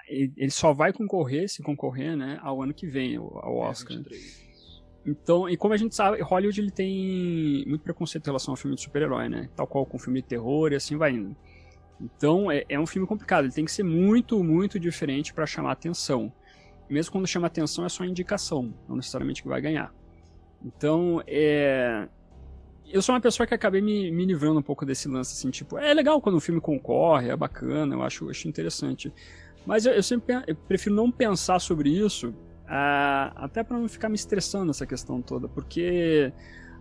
[0.08, 3.98] ele só vai concorrer, se concorrer, né, ao ano que vem, ao Oscar.
[3.98, 4.48] É,
[5.06, 8.76] então, e como a gente sabe, Hollywood ele tem muito preconceito em relação ao filme
[8.76, 9.50] de super-herói, né?
[9.56, 11.34] Tal qual com filme de terror e assim vai indo.
[12.00, 15.72] Então, é, é um filme complicado, ele tem que ser muito, muito diferente para chamar
[15.72, 16.32] atenção.
[16.90, 19.94] Mesmo quando chama atenção é só indicação, não necessariamente que vai ganhar.
[20.64, 22.08] Então, é...
[22.90, 25.78] Eu sou uma pessoa que acabei me, me livrando um pouco desse lance, assim, tipo,
[25.78, 29.12] é legal quando o filme concorre, é bacana, eu acho, acho interessante.
[29.68, 34.08] Mas eu, eu sempre eu prefiro não pensar sobre isso, uh, até para não ficar
[34.08, 36.32] me estressando essa questão toda, porque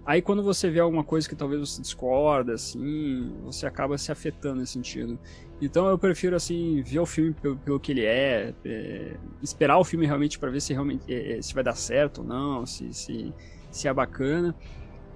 [0.07, 4.61] aí quando você vê alguma coisa que talvez você discorda, assim, você acaba se afetando
[4.61, 5.19] nesse sentido.
[5.61, 9.85] Então eu prefiro assim ver o filme pelo, pelo que ele é, é, esperar o
[9.85, 12.95] filme realmente para ver se realmente é, é, se vai dar certo ou não, se,
[12.95, 13.35] se,
[13.69, 14.55] se é bacana,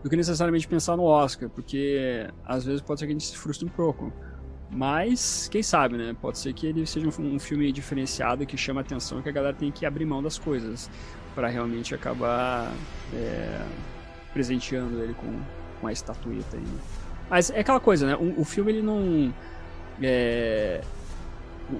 [0.03, 3.37] do que necessariamente pensar no Oscar, porque às vezes pode ser que a gente se
[3.37, 4.13] frustre um pouco.
[4.71, 6.15] Mas, quem sabe, né?
[6.21, 9.55] Pode ser que ele seja um, filme diferenciado que chama atenção e que a galera
[9.55, 10.89] tem que abrir mão das coisas
[11.35, 12.73] para realmente acabar
[13.13, 13.63] é,
[14.33, 15.41] presenteando ele com,
[15.81, 16.65] com a estatueta aí.
[17.29, 18.17] Mas é aquela coisa, né?
[18.17, 19.35] O, o filme ele não.
[20.01, 20.83] É,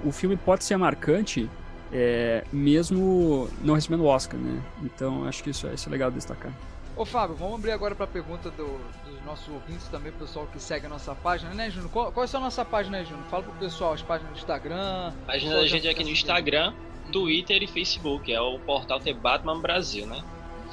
[0.03, 1.49] o, o filme pode ser marcante
[1.93, 4.61] é, mesmo não recebendo o Oscar, né?
[4.83, 6.51] Então acho que isso, é, isso é legal destacar.
[6.95, 10.59] Ô Fábio, vamos abrir agora para a pergunta do, dos nossos ouvintes também, pessoal que
[10.59, 11.89] segue a nossa página, né, Júnior?
[11.89, 13.25] Qual, qual é a nossa página, né, Júnior?
[13.29, 15.13] Fala pro pessoal, as páginas do Instagram.
[15.23, 16.73] A página da gente aqui no Instagram,
[17.11, 20.21] Twitter e Facebook, é o portal The Batman Brasil, né?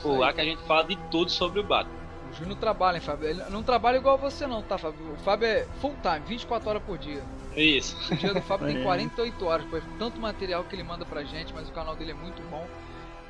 [0.02, 1.98] Por lá que a gente fala de tudo sobre o Batman.
[2.30, 3.28] O Júnior trabalha, hein, Fábio?
[3.28, 5.12] Ele não trabalha igual você não, tá, Fábio?
[5.12, 7.22] O Fábio é full time, 24 horas por dia.
[7.56, 7.96] Isso.
[8.12, 11.54] O dia do Fábio tem 48 horas, pois tanto material que ele manda pra gente,
[11.54, 12.66] mas o canal dele é muito bom.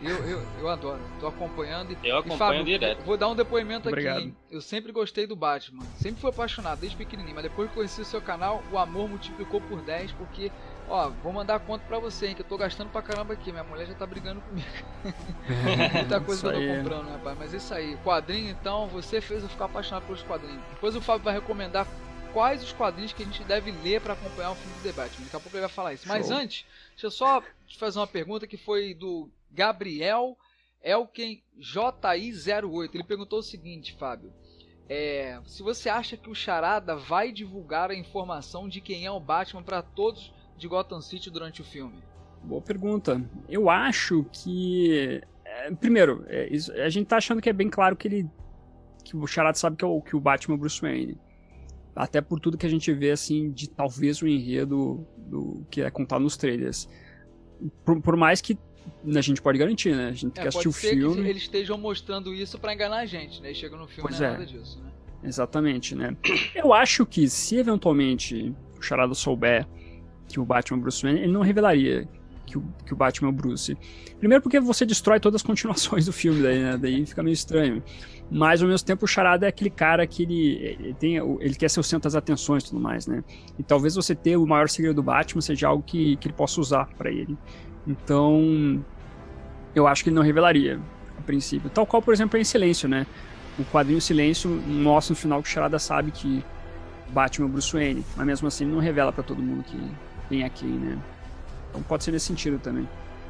[0.01, 1.97] Eu, eu, eu adoro, tô acompanhando.
[2.05, 3.05] Eu acompanho e, Fábio, direto.
[3.05, 4.19] Vou dar um depoimento Obrigado.
[4.19, 4.35] aqui.
[4.49, 8.05] Eu sempre gostei do Batman, sempre fui apaixonado desde pequenininho, mas depois que conheci o
[8.05, 10.53] seu canal, o amor multiplicou por 10, porque,
[10.89, 13.65] ó, vou mandar conta pra você, hein, que eu tô gastando pra caramba aqui, minha
[13.65, 14.69] mulher já tá brigando comigo.
[15.95, 17.97] Muita coisa que eu tô comprando, né, rapaz, mas isso aí.
[18.05, 20.63] Quadrinho, então, você fez eu ficar apaixonado pelos quadrinhos.
[20.71, 21.87] Depois o Fábio vai recomendar
[22.33, 25.21] quais os quadrinhos que a gente deve ler para acompanhar o filme do debate.
[25.21, 26.07] Daqui a pouco ele vai falar isso.
[26.07, 26.15] Show.
[26.15, 30.37] Mas antes, deixa eu só te fazer uma pergunta que foi do Gabriel
[30.83, 32.91] Elken JI08.
[32.95, 34.33] Ele perguntou o seguinte, Fábio.
[34.89, 39.21] É, se você acha que o Charada vai divulgar a informação de quem é o
[39.21, 42.03] Batman para todos de Gotham City durante o filme?
[42.43, 43.23] Boa pergunta.
[43.49, 45.21] Eu acho que.
[45.45, 46.49] É, primeiro, é,
[46.83, 48.31] a gente tá achando que é bem claro que ele.
[49.05, 51.19] que o Charada sabe que, é o, que o Batman é Bruce Wayne.
[51.95, 55.91] Até por tudo que a gente vê, assim, de talvez o enredo do, que é
[55.91, 56.89] contado nos trailers.
[57.85, 58.57] Por, por mais que
[59.15, 60.09] a gente pode garantir, né?
[60.09, 61.23] A gente é, quer assistir o filme.
[61.23, 63.53] Que eles estejam mostrando isso para enganar a gente, né?
[63.53, 64.91] E chega no filme pois não é, é nada disso, né?
[65.23, 66.17] Exatamente, né?
[66.55, 69.67] Eu acho que se eventualmente o Charada souber
[70.29, 72.09] que o Batman é Bruce Wayne, ele não revelaria
[72.49, 73.77] que o, que o Batman é o Bruce.
[74.19, 76.79] Primeiro porque você destrói todas as continuações do filme, daí, né?
[76.79, 77.83] Daí fica meio estranho.
[78.31, 81.71] Mas ao mesmo tempo o Charada é aquele cara que ele, ele, tem, ele quer
[81.71, 83.23] ser o centro das atenções e tudo mais, né?
[83.59, 86.61] E talvez você ter o maior segredo do Batman seja algo que, que ele possa
[86.61, 87.37] usar para ele.
[87.87, 88.85] Então,
[89.75, 90.81] eu acho que ele não revelaria,
[91.19, 91.71] a princípio.
[91.71, 93.07] Tal qual, por exemplo, é em Silêncio, né?
[93.59, 96.45] O quadrinho Silêncio mostra no final que o Charada sabe que
[97.09, 99.79] Batman é o Bruce Wayne, mas mesmo assim não revela para todo mundo que
[100.29, 100.99] quem é quem, né?
[101.71, 102.89] Então pode ser nesse sentido também.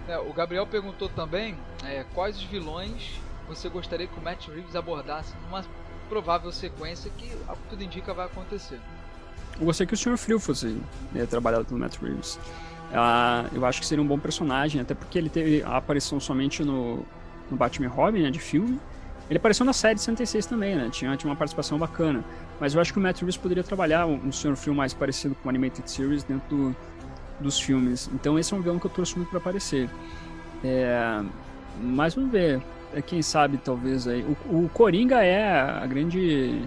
[0.08, 4.76] É, o Gabriel perguntou também é, quais os vilões você gostaria que o Matt Reeves
[4.76, 5.64] abordasse numa
[6.08, 8.78] provável sequência que, ao que tudo indica, vai acontecer.
[9.58, 10.16] Eu gostaria que o Sr.
[10.16, 10.78] Frio fosse
[11.12, 12.38] né, trabalhado pelo Matt Reeves.
[13.52, 17.04] Eu acho que seria um bom personagem, até porque ele teve a aparição somente no,
[17.50, 18.78] no Batman Robin, né, de filme.
[19.28, 20.88] Ele apareceu na série de 66 também, né?
[20.90, 22.24] Tinha, tinha uma participação bacana.
[22.58, 24.56] Mas eu acho que o Matt Reeves poderia trabalhar um, um Sr.
[24.56, 26.76] Frio mais parecido com o Animated Series dentro do,
[27.38, 28.08] dos filmes.
[28.14, 29.88] Então esse é um vilão que eu trouxe muito para aparecer.
[30.64, 31.20] É,
[31.82, 32.62] mas vamos ver.
[32.94, 34.24] É, quem sabe, talvez aí.
[34.50, 36.62] O, o Coringa é a grande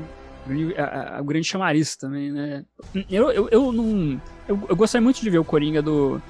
[1.20, 2.66] o grande chamariz também, né?
[3.10, 4.20] Eu, eu, eu não.
[4.52, 6.22] Eu, eu gostaria muito de ver o Coringa do,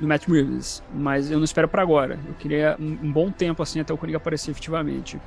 [0.00, 2.18] do Matt Reeves, mas eu não espero para agora.
[2.26, 5.20] Eu queria um, um, bom tempo assim até o Coringa aparecer efetivamente.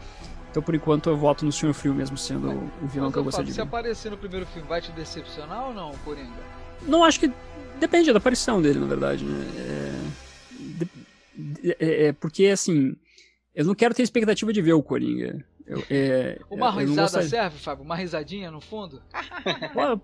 [0.50, 3.24] Então, por enquanto, eu voto no Senhor Frio mesmo sendo mas, o vilão que eu
[3.24, 3.56] gostaria de ver.
[3.56, 6.30] Se aparecer no primeiro filme, vai te decepcionar ou não, Coringa?
[6.86, 7.32] Não, acho que
[7.80, 9.24] depende da aparição dele, na verdade.
[9.24, 10.02] Né?
[11.64, 12.98] É, é, é, porque, assim,
[13.56, 15.42] eu não quero ter expectativa de ver o Coringa.
[15.72, 17.86] Eu, é, Uma risada serve, Fábio?
[17.86, 19.02] Uma risadinha no fundo?
[19.74, 20.02] Pode,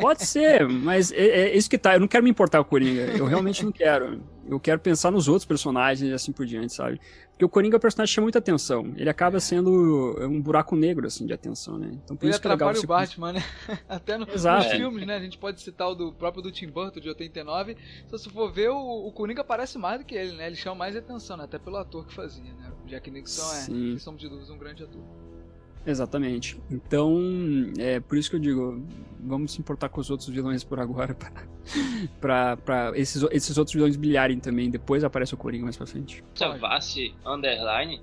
[0.00, 1.94] pode ser, mas é, é, isso que tá.
[1.94, 3.02] Eu não quero me importar com o Coringa.
[3.16, 4.20] Eu realmente não quero.
[4.48, 7.00] Eu quero pensar nos outros personagens e assim por diante, sabe?
[7.30, 8.92] Porque o Coringa é um personagem que chama muita atenção.
[8.96, 11.90] Ele acaba sendo um buraco negro, assim, de atenção, né?
[11.92, 13.42] Então por Ele isso que é legal o Batman, né?
[13.88, 15.16] Até no, nos filmes, né?
[15.16, 17.76] A gente pode citar o do próprio do Tim Burton, de 89.
[18.06, 20.46] Se você for ver, o, o Coringa parece mais do que ele, né?
[20.46, 21.44] Ele chama mais atenção, né?
[21.44, 22.72] Até pelo ator que fazia, né?
[22.84, 25.02] O Jack Nixon é, sem sombra de dúvidas, um grande ator.
[25.86, 26.58] Exatamente.
[26.70, 27.20] Então,
[27.78, 28.82] é por isso que eu digo,
[29.20, 31.14] vamos se importar com os outros vilões por agora
[32.20, 34.70] para esses, esses outros vilões brilharem também.
[34.70, 36.24] Depois aparece o Coringa mais pra frente.
[36.60, 38.00] Vassi Underline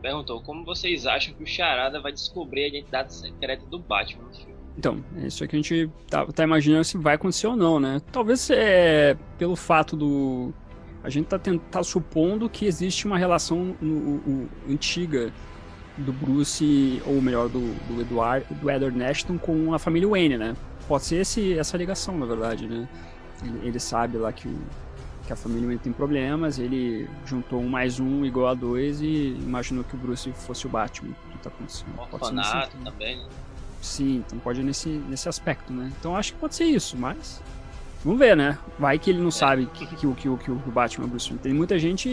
[0.00, 4.34] perguntou como vocês acham que o Charada vai descobrir a identidade secreta do Batman no
[4.34, 4.54] filme.
[4.76, 8.00] Então, é isso que a gente tá, tá, imaginando se vai acontecer ou não, né?
[8.12, 10.54] Talvez é pelo fato do.
[11.02, 11.38] A gente tá,
[11.70, 15.32] tá supondo que existe uma relação no, no, antiga
[15.98, 20.56] do Bruce, ou melhor, do, do, Edward, do Edward Nashton com a família Wayne, né?
[20.88, 22.88] Pode ser esse, essa ligação, na verdade, né?
[23.42, 24.48] Ele, ele sabe lá que,
[25.26, 29.36] que a família Wayne tem problemas, ele juntou um mais um igual a dois e
[29.40, 31.14] imaginou que o Bruce fosse o Batman.
[31.32, 31.98] Que tá acontecendo?
[31.98, 33.28] Orfanato também, né?
[33.80, 35.90] Sim, então pode ir nesse, nesse aspecto, né?
[35.98, 37.40] Então acho que pode ser isso, mas
[38.04, 38.58] Vamos ver, né?
[38.78, 39.32] Vai que ele não é.
[39.32, 41.42] sabe que, que, que, que, o, que o Batman é Bruce Wayne.
[41.42, 42.08] Tem muita gente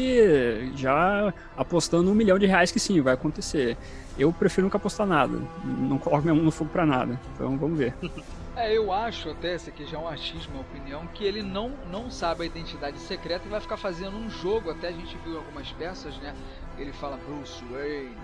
[0.76, 3.78] já apostando um milhão de reais que sim, vai acontecer.
[4.20, 5.40] Eu prefiro nunca apostar nada.
[5.64, 7.20] Não coloco minha mão no fogo pra nada.
[7.34, 7.94] Então vamos ver.
[8.58, 11.74] É, eu acho até, esse aqui já é um achismo, uma opinião, que ele não,
[11.92, 14.72] não sabe a identidade secreta e vai ficar fazendo um jogo.
[14.72, 16.34] Até a gente viu algumas peças, né?
[16.76, 18.18] Ele fala Bruce Wayne.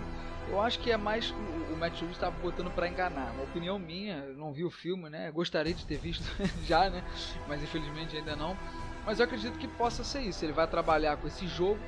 [0.49, 3.31] Eu acho que é mais o, Matt Reeves estava botando para enganar.
[3.31, 5.31] Uma opinião minha, não vi o filme, né?
[5.31, 6.23] Gostaria de ter visto
[6.65, 7.03] já, né?
[7.47, 8.57] Mas infelizmente ainda não.
[9.05, 10.45] Mas eu acredito que possa ser isso.
[10.45, 11.79] Ele vai trabalhar com esse jogo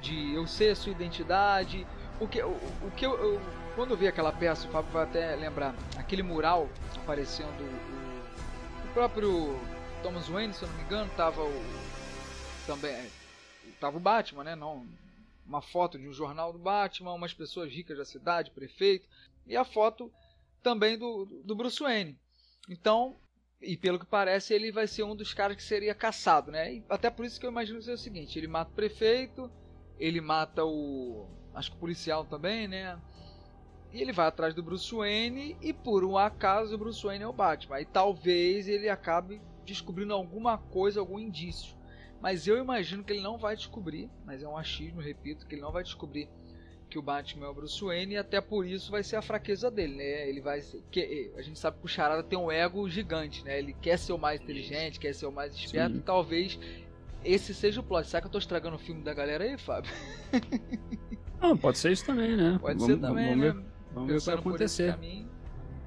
[0.00, 1.86] de eu ser a sua identidade.
[2.20, 3.40] O que, o, o que eu, eu
[3.74, 8.92] quando eu vi aquela peça, o Fábio vai até lembrar, aquele mural aparecendo o, o
[8.92, 9.58] próprio
[10.00, 11.64] Thomas Wayne, se eu não me engano, tava o
[12.66, 12.94] também
[13.80, 14.54] tava o Batman, né?
[14.56, 14.86] Não
[15.46, 19.08] uma foto de um jornal do Batman, umas pessoas ricas da cidade, prefeito,
[19.46, 20.10] e a foto
[20.62, 22.18] também do, do Bruce Wayne.
[22.68, 23.16] Então,
[23.60, 26.74] e pelo que parece, ele vai ser um dos caras que seria caçado, né?
[26.74, 29.50] E até por isso que eu imagino ser o seguinte: ele mata o prefeito,
[29.98, 31.28] ele mata o.
[31.54, 32.98] Acho que o policial também, né?
[33.92, 37.28] E ele vai atrás do Bruce Wayne e por um acaso o Bruce Wayne é
[37.28, 37.80] o Batman.
[37.80, 41.76] E talvez ele acabe descobrindo alguma coisa, algum indício.
[42.24, 45.60] Mas eu imagino que ele não vai descobrir, mas é um achismo, repito, que ele
[45.60, 46.26] não vai descobrir
[46.88, 49.70] que o Batman é o Bruce Wayne e até por isso vai ser a fraqueza
[49.70, 50.26] dele, né?
[50.26, 53.58] Ele vai ser, que, a gente sabe que o Charada tem um ego gigante, né?
[53.58, 55.98] Ele quer ser o mais inteligente, quer ser o mais esperto, Sim.
[55.98, 56.58] e talvez
[57.22, 58.08] esse seja o plot.
[58.08, 59.92] Será que eu tô estragando o filme da galera aí, Fábio?
[61.42, 62.56] Ah, pode ser isso também, né?
[62.58, 63.52] Pode vamos, ser também, vamos né?
[63.52, 63.64] Ver.
[63.92, 64.98] Vamos ver o que vai acontecer.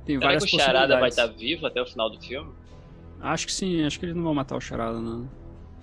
[0.06, 2.54] Tem várias Será que o Charada vai estar vivo até o final do filme?
[3.20, 5.28] Acho que sim, acho que eles não vão matar o Charada, não.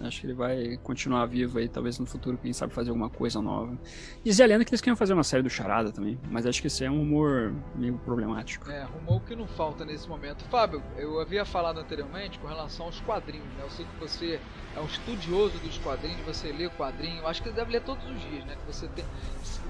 [0.01, 3.41] Acho que ele vai continuar vivo aí, talvez no futuro, quem sabe fazer alguma coisa
[3.41, 3.79] nova.
[4.25, 6.67] Dizia a lenda que eles queriam fazer uma série do Charada também, mas acho que
[6.67, 8.71] esse é um humor meio problemático.
[8.71, 10.45] É, rumor que não falta nesse momento.
[10.47, 13.63] Fábio, eu havia falado anteriormente com relação aos quadrinhos, né?
[13.63, 14.41] Eu sei que você
[14.77, 18.45] é um estudioso dos quadrinhos, você lê quadrinho, acho que deve ler todos os dias,
[18.45, 18.57] né?
[18.67, 19.05] Você tem,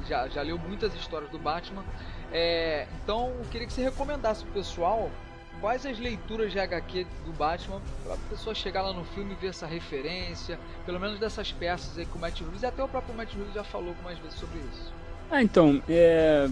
[0.08, 1.84] já, já leu muitas histórias do Batman.
[2.32, 5.10] É, então, eu queria que você recomendasse pro pessoal
[5.64, 9.34] quais as leituras de HQ do Batman para a pessoa chegar lá no filme e
[9.34, 12.88] ver essa referência, pelo menos dessas peças aí com o Matt Reeves, e até o
[12.88, 14.92] próprio Matt Reeves já falou algumas vezes sobre isso.
[15.30, 16.50] Ah, então, é...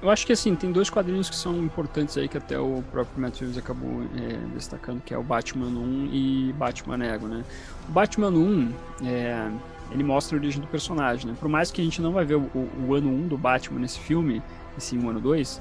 [0.00, 3.20] eu acho que assim, tem dois quadrinhos que são importantes aí que até o próprio
[3.20, 7.44] Matt Reeves acabou é, destacando, que é o Batman 1 e Batman Ego, né?
[7.86, 8.74] O Batman 1,
[9.04, 9.50] é...
[9.92, 11.36] ele mostra a origem do personagem, né?
[11.38, 12.50] Por mais que a gente não vai ver o,
[12.88, 14.42] o, ano 1 do Batman nesse filme,
[14.78, 15.60] esse ano 2,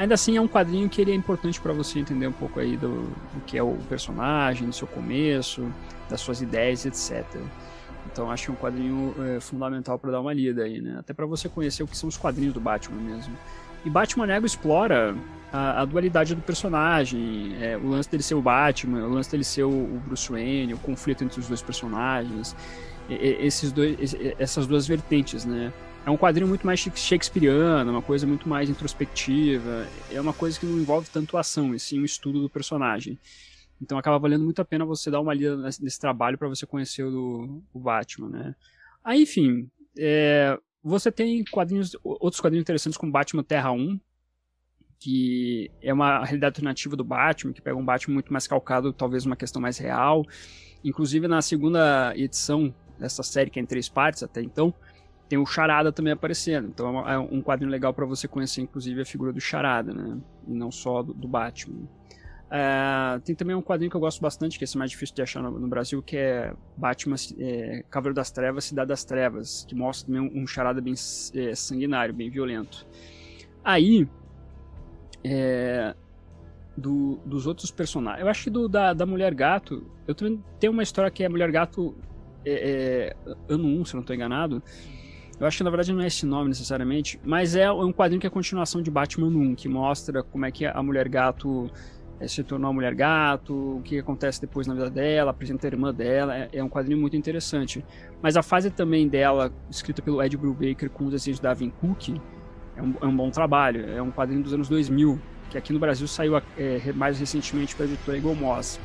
[0.00, 2.74] Ainda assim é um quadrinho que ele é importante para você entender um pouco aí
[2.74, 5.70] do, do, que é o personagem, do seu começo,
[6.08, 7.22] das suas ideias, etc.
[8.10, 10.96] Então acho um quadrinho é, fundamental para dar uma lida aí, né?
[10.98, 13.36] Até para você conhecer o que são os quadrinhos do Batman mesmo.
[13.84, 15.14] E Batman Nego explora
[15.52, 19.44] a, a, dualidade do personagem, é, o lance dele ser o Batman, o lance dele
[19.44, 22.56] ser o, o Bruce Wayne, o conflito entre os dois personagens,
[23.06, 25.70] e, e, esses dois, essas duas vertentes, né?
[26.04, 29.86] É um quadrinho muito mais shakespeariano, uma coisa muito mais introspectiva.
[30.10, 33.18] É uma coisa que não envolve tanto ação, e sim um estudo do personagem.
[33.80, 37.04] Então acaba valendo muito a pena você dar uma lida nesse, trabalho para você conhecer
[37.04, 38.54] o, o, Batman, né?
[39.02, 43.98] Aí, enfim, é, você tem quadrinhos, outros quadrinhos interessantes como Batman Terra 1,
[44.98, 49.24] que é uma realidade alternativa do Batman, que pega um Batman muito mais calcado, talvez
[49.24, 50.26] uma questão mais real.
[50.84, 54.74] Inclusive na segunda edição dessa série, que é em três partes até então,
[55.30, 56.66] tem o Charada também aparecendo.
[56.66, 60.18] Então é um quadrinho legal para você conhecer, inclusive, a figura do Charada, né?
[60.48, 61.88] E não só do, do Batman.
[62.50, 65.22] É, tem também um quadrinho que eu gosto bastante, que é esse mais difícil de
[65.22, 69.74] achar no, no Brasil, que é Batman é, Cavaleiro das Trevas, Cidade das Trevas, que
[69.74, 70.94] mostra também um, um charada bem
[71.34, 72.84] é, sanguinário, bem violento.
[73.62, 74.08] Aí,
[75.22, 75.94] é,
[76.76, 80.72] do, dos outros personagens, eu acho que do, da, da Mulher Gato, eu também tenho
[80.72, 81.94] uma história que é Mulher Gato
[82.44, 84.60] é, é, ano 1, se eu não estou enganado,
[85.40, 88.26] eu acho que na verdade não é esse nome necessariamente, mas é um quadrinho que
[88.26, 91.70] é a continuação de Batman 1, que mostra como é que a mulher gato
[92.20, 95.68] é, se tornou a mulher gato, o que acontece depois na vida dela, apresenta a
[95.68, 97.82] irmã dela, é, é um quadrinho muito interessante.
[98.20, 102.10] Mas a fase também dela, escrita pelo Ed Brubaker com os desenhos da Avin Cook,
[102.76, 103.88] é um, é um, bom trabalho.
[103.90, 107.86] É um quadrinho dos anos 2000, que aqui no Brasil saiu é, mais recentemente para
[107.86, 108.78] a editora Eagle Moss.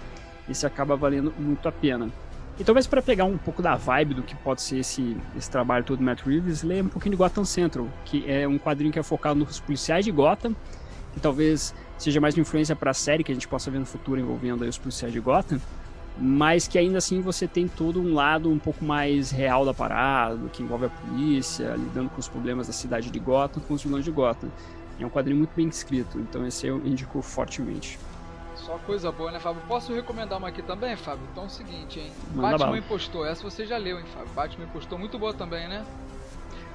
[0.50, 2.10] Esse acaba valendo muito a pena.
[2.58, 5.84] E talvez para pegar um pouco da vibe do que pode ser esse, esse trabalho
[5.84, 9.00] todo do Matt Reeves, leia um pouquinho de Gotham Central, que é um quadrinho que
[9.00, 10.56] é focado nos policiais de Gotham,
[11.14, 13.86] que talvez seja mais de influência para a série que a gente possa ver no
[13.86, 15.60] futuro envolvendo os policiais de Gotham,
[16.18, 20.48] mas que ainda assim você tem todo um lado um pouco mais real da parada,
[20.54, 24.06] que envolve a polícia, lidando com os problemas da cidade de Gotham, com os vilões
[24.06, 24.50] de Gotham.
[24.98, 28.00] É um quadrinho muito bem escrito, então esse eu indico fortemente.
[28.66, 29.62] Só coisa boa, né, Fábio?
[29.68, 31.22] Posso recomendar uma aqui também, Fábio?
[31.32, 32.12] Então é o seguinte, hein?
[32.34, 32.78] Manda Batman bala.
[32.80, 33.28] Impostor.
[33.28, 34.30] Essa você já leu, hein, Fábio?
[34.34, 35.86] Batman Impostor, muito boa também, né?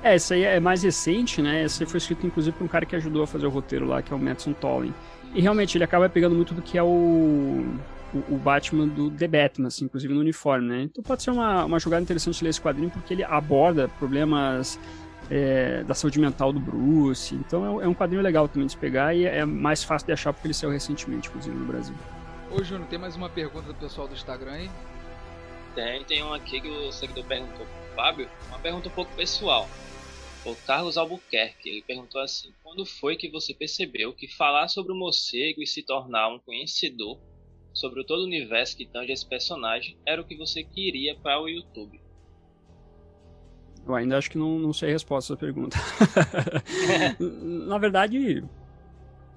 [0.01, 1.65] É, essa aí é mais recente, né?
[1.65, 4.01] Essa aí foi escrito inclusive por um cara que ajudou a fazer o roteiro lá,
[4.03, 4.95] que é o Madison Tollin.
[5.35, 9.27] E realmente ele acaba pegando muito do que é o, o, o Batman do The
[9.27, 10.83] Batman, assim, inclusive no uniforme, né?
[10.83, 14.79] Então pode ser uma, uma jogada interessante ler esse quadrinho porque ele aborda problemas
[15.31, 17.35] é, da saúde mental do Bruce.
[17.35, 20.07] Então é, um- é um quadrinho legal também de se pegar e é mais fácil
[20.07, 21.95] de achar porque ele saiu recentemente, inclusive no Brasil.
[22.51, 24.71] Ô, Júnior, tem mais uma pergunta do pessoal do Instagram aí?
[25.75, 29.69] Tem, tem um aqui que o seguidor perguntou pro Fábio, uma pergunta um pouco pessoal.
[30.45, 34.97] O Carlos Albuquerque, ele perguntou assim: Quando foi que você percebeu que falar sobre o
[34.97, 37.21] morcego e se tornar um conhecedor
[37.73, 41.49] sobre todo o universo que tange esse personagem era o que você queria para o
[41.49, 42.00] YouTube?
[43.87, 45.77] Eu ainda acho que não, não sei a resposta a essa pergunta.
[47.67, 48.45] Na verdade,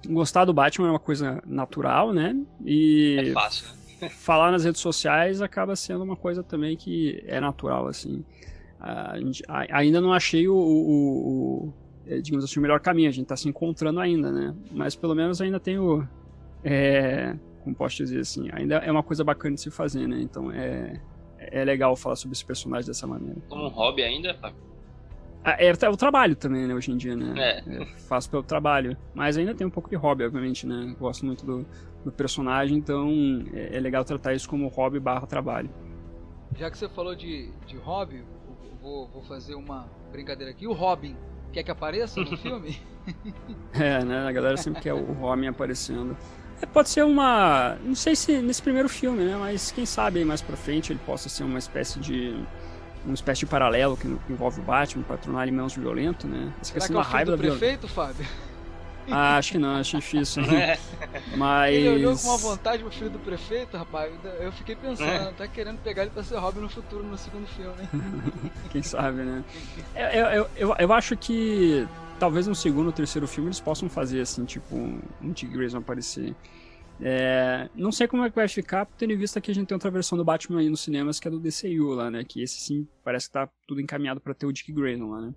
[0.06, 2.36] gostar do Batman é uma coisa natural, né?
[2.64, 3.66] E É fácil,
[4.10, 8.24] falar nas redes sociais acaba sendo uma coisa também que é natural, assim.
[8.78, 11.74] A gente- a- ainda não achei o, o- o-
[12.06, 14.54] é, digamos assim, o melhor caminho, a gente tá se encontrando ainda, né?
[14.70, 16.06] Mas pelo menos ainda tem o...
[16.62, 20.20] É, como posso dizer assim, ainda é uma coisa bacana de se fazer, né?
[20.20, 21.00] Então é,
[21.54, 23.36] é legal falar sobre esse personagem dessa maneira.
[23.48, 24.58] Como um hobby ainda, Fábio?
[25.44, 27.32] Ah, É, é o trabalho também, né, hoje em dia, né?
[27.36, 27.62] É.
[27.78, 28.96] Eu faço pelo trabalho.
[29.14, 30.96] Mas ainda tem um pouco de hobby, obviamente, né?
[30.98, 31.64] Gosto muito do,
[32.04, 33.08] do personagem, então
[33.52, 35.70] é, é legal tratar isso como hobby barra trabalho.
[36.56, 38.24] Já que você falou de, de hobby,
[38.82, 40.66] vou, vou fazer uma brincadeira aqui.
[40.66, 41.14] O Robin,
[41.52, 42.76] quer que apareça no filme?
[43.72, 44.26] É, né?
[44.26, 46.16] A galera sempre quer o Robin aparecendo.
[46.64, 47.76] É, pode ser uma.
[47.84, 49.36] Não sei se nesse primeiro filme, né?
[49.38, 52.34] Mas quem sabe mais pra frente ele possa ser uma espécie de.
[53.04, 56.50] Uma espécie de paralelo que envolve o Batman pra tornar ele menos violento, né?
[56.62, 58.26] Essa Será que é da raiva do da prefeito, Fábio?
[59.10, 60.42] Ah, acho que não, acho difícil.
[60.44, 60.78] hein?
[61.36, 61.74] Mas.
[61.74, 64.10] Ele olhou com uma vontade pro filho do prefeito, rapaz.
[64.40, 67.76] Eu fiquei pensando, tá querendo pegar ele pra ser Robin no futuro, no segundo filme?
[68.72, 69.44] Quem sabe, né?
[69.94, 71.86] Eu, eu, eu, eu acho que
[72.18, 76.34] talvez no segundo ou terceiro filme eles possam fazer assim, tipo, um Dick Grayson aparecer.
[77.00, 79.74] É, não sei como é que vai ficar, tendo em vista que a gente tem
[79.74, 82.24] outra versão do Batman aí nos cinemas, que é do DCU lá, né?
[82.24, 85.34] Que esse sim parece que tá tudo encaminhado pra ter o Dick Grayson lá, né?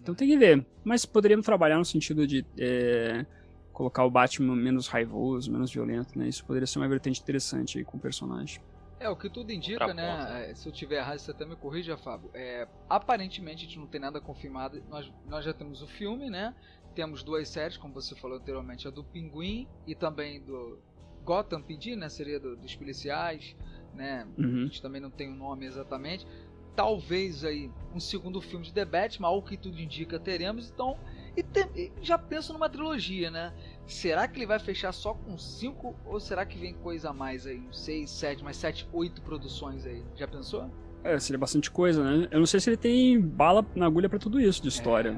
[0.00, 0.64] Então tem que ver.
[0.84, 3.26] Mas poderíamos trabalhar no sentido de é,
[3.72, 6.28] colocar o Batman menos raivoso, menos violento, né?
[6.28, 8.60] Isso poderia ser uma vertente interessante aí com o personagem.
[9.04, 10.16] É, o que tudo indica, né?
[10.16, 10.38] ponta.
[10.38, 12.30] é, se eu tiver errado, você até me corrija, Fábio.
[12.32, 14.82] É, aparentemente a gente não tem nada confirmado.
[14.88, 16.54] Nós, nós já temos o filme, né?
[16.94, 20.78] Temos duas séries, como você falou anteriormente, a do Pinguim e também do
[21.22, 22.08] Gotham PD, né?
[22.08, 23.54] Seria do- dos policiais,
[23.92, 24.26] né?
[24.38, 24.64] A Uhum.
[24.64, 26.26] gente também não tem o nome exatamente.
[26.74, 30.70] Talvez aí um segundo filme de The Batman, ao que tudo indica, teremos.
[30.70, 30.96] Então,
[31.36, 33.52] e, tem- e já penso numa trilogia, né?
[33.86, 37.46] Será que ele vai fechar só com cinco ou será que vem coisa a mais
[37.46, 37.60] aí?
[37.68, 40.02] Uns seis, sete, mais sete, oito produções aí?
[40.16, 40.70] Já pensou?
[41.02, 42.28] É, seria bastante coisa, né?
[42.30, 45.14] Eu não sei se ele tem bala na agulha pra tudo isso de história.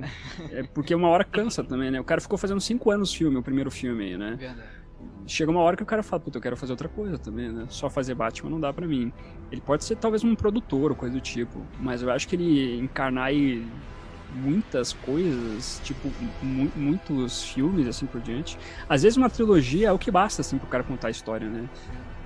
[0.51, 0.65] É.
[0.65, 2.01] porque uma hora cansa também, né?
[2.01, 4.35] O cara ficou fazendo cinco anos filme, o primeiro filme aí, né?
[4.35, 4.69] Verdade.
[5.29, 7.67] Chega uma hora que o cara fala, puta, eu quero fazer outra coisa também, né?
[7.69, 9.13] Só fazer Batman não dá pra mim.
[9.53, 12.79] Ele pode ser talvez um produtor ou coisa do tipo, mas eu acho que ele
[12.81, 13.65] encarnar aí
[14.35, 16.09] muitas coisas, tipo,
[16.43, 18.59] mu- muitos filmes, assim por diante.
[18.89, 21.69] Às vezes uma trilogia é o que basta, assim, pro cara contar a história, né?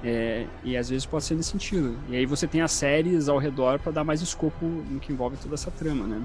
[0.03, 1.99] É, e às vezes pode ser nesse sentido.
[2.09, 5.37] E aí você tem as séries ao redor pra dar mais escopo no que envolve
[5.37, 6.23] toda essa trama, né?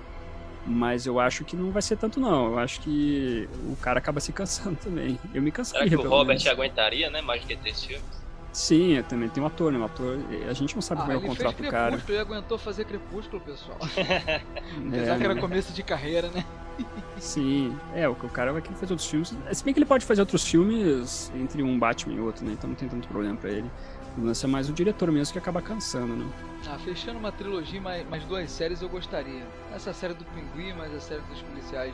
[0.65, 2.47] Mas eu acho que não vai ser tanto não.
[2.47, 5.19] Eu acho que o cara acaba se cansando também.
[5.33, 6.47] Eu me cansaria, Será que o Robert menos.
[6.47, 7.21] aguentaria, né?
[7.21, 8.24] Mais que três filmes?
[8.55, 9.77] Sim, eu também tem um ator, né?
[9.77, 10.17] Um ator.
[10.49, 12.01] A gente não sabe Ah, como é o contrato do cara.
[12.07, 13.77] Ele aguentou fazer Crepúsculo, pessoal.
[13.97, 14.41] É,
[14.87, 15.41] Apesar que era né?
[15.41, 16.45] começo de carreira, né?
[17.17, 19.33] Sim, é, o o cara vai querer fazer outros filmes.
[19.51, 22.53] Se bem que ele pode fazer outros filmes entre um Batman e outro, né?
[22.53, 23.69] Então não tem tanto problema pra ele.
[24.17, 26.25] O lance é mais o diretor mesmo que acaba cansando, né?
[26.69, 29.45] Ah, fechando uma trilogia, mais, mais duas séries eu gostaria.
[29.73, 31.93] Essa série do Pinguim, mais a série dos policiais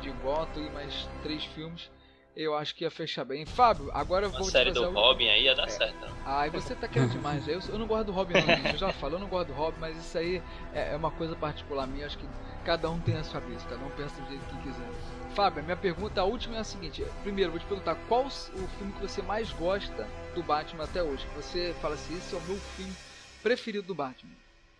[0.00, 1.90] de Gotham e mais três filmes.
[2.34, 3.44] Eu acho que ia fechar bem.
[3.44, 6.00] Fábio, agora eu vou te série fazer do a última- Robin aí ia dar certo.
[6.00, 6.12] né?
[6.24, 7.46] Ai, você tá querendo demais.
[7.46, 8.72] Eu, eu não gosto do Robin, não, gente.
[8.72, 11.36] Eu já falei, eu não gosto do Robin, mas isso aí é, é uma coisa
[11.36, 12.06] particular minha.
[12.06, 12.26] Acho que
[12.64, 14.88] cada um tem a sua cabeça, cada um pensa do jeito que quiser.
[15.34, 18.30] Fábio, a minha pergunta, a última é a seguinte: primeiro, vou te perguntar qual o
[18.30, 21.26] filme que você mais gosta do Batman até hoje?
[21.36, 22.94] Você fala assim: esse é o meu filme
[23.42, 24.32] preferido do Batman.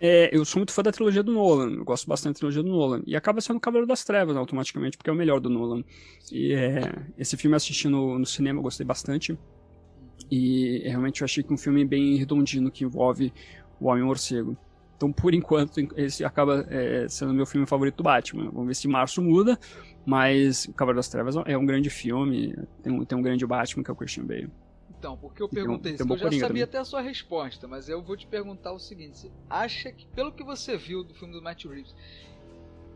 [0.05, 2.69] É, eu sou muito fã da trilogia do Nolan, eu gosto bastante da trilogia do
[2.69, 3.03] Nolan.
[3.07, 5.85] E acaba sendo o Cavaleiro das Trevas, automaticamente, porque é o melhor do Nolan.
[6.33, 9.39] E é, esse filme eu assisti no, no cinema, eu gostei bastante.
[10.29, 13.33] E realmente eu achei que um filme bem redondinho que envolve
[13.79, 14.57] o Homem-Morcego.
[14.97, 18.51] Então, por enquanto, esse acaba é, sendo meu filme favorito do Batman.
[18.51, 19.57] Vamos ver se março muda,
[20.05, 23.91] mas Cavaleiro das Trevas é um grande filme, tem um, tem um grande Batman que
[23.91, 24.51] é o Christian Bale.
[25.03, 26.63] Então, porque eu perguntei isso, eu já sabia também.
[26.63, 30.31] até a sua resposta, mas eu vou te perguntar o seguinte: você acha que, pelo
[30.31, 31.93] que você viu do filme do Matt Reeves,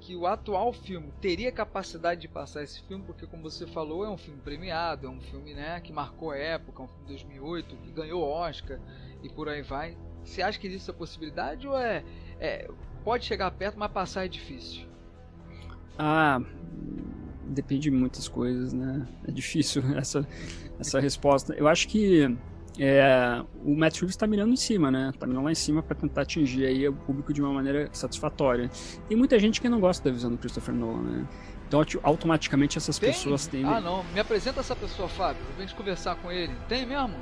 [0.01, 4.09] que o atual filme teria capacidade de passar esse filme, porque como você falou, é
[4.09, 7.09] um filme premiado, é um filme né, que marcou a época, é um filme de
[7.09, 8.79] 2008, que ganhou Oscar
[9.21, 9.99] e por aí vai.
[10.23, 12.05] Você acha que existe essa possibilidade ou é,
[12.39, 12.71] é
[13.03, 14.87] pode chegar perto, mas passar é difícil?
[15.99, 16.41] Ah,
[17.57, 19.07] depende de muitas coisas, né?
[19.27, 20.27] É difícil essa,
[20.79, 21.55] essa resposta.
[21.55, 22.37] Eu acho que
[22.79, 25.11] é, o Matt Reeves está mirando em cima, né?
[25.19, 28.71] Tá mirando lá em cima para tentar atingir aí o público de uma maneira satisfatória.
[29.09, 31.29] Tem muita gente que não gosta da visão do Christopher Nolan, né?
[31.67, 33.11] Então automaticamente essas Tem?
[33.11, 33.65] pessoas têm.
[33.65, 34.05] Ah, não.
[34.13, 35.43] Me apresenta essa pessoa, Fábio.
[35.59, 36.55] Vem conversar com ele.
[36.69, 37.17] Tem mesmo?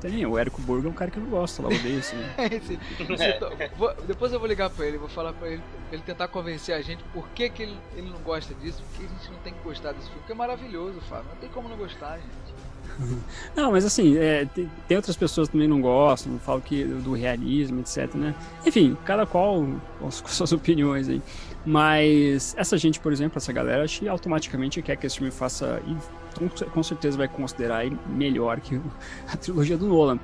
[0.00, 2.16] Tem, o Érico Borgo é um cara que não gosta, lá odeia isso.
[2.16, 2.34] Né?
[3.76, 5.62] vou, depois eu vou ligar pra ele, vou falar pra ele,
[5.92, 9.08] ele tentar convencer a gente por que, que ele, ele não gosta disso, porque a
[9.08, 11.26] gente não tem que gostar desse filme, porque é maravilhoso, Fábio.
[11.30, 12.60] Não tem como não gostar, gente.
[13.54, 17.12] Não, mas assim, é, tem, tem, outras pessoas que também não gostam, falam que do
[17.12, 18.34] realismo, etc, né?
[18.66, 19.64] Enfim, cada qual
[20.00, 21.22] com suas opiniões aí.
[21.64, 25.80] Mas essa gente, por exemplo, essa galera, acho que automaticamente quer que esse filme faça
[25.86, 28.80] e com certeza vai considerar melhor que
[29.32, 30.18] a trilogia do Nolan.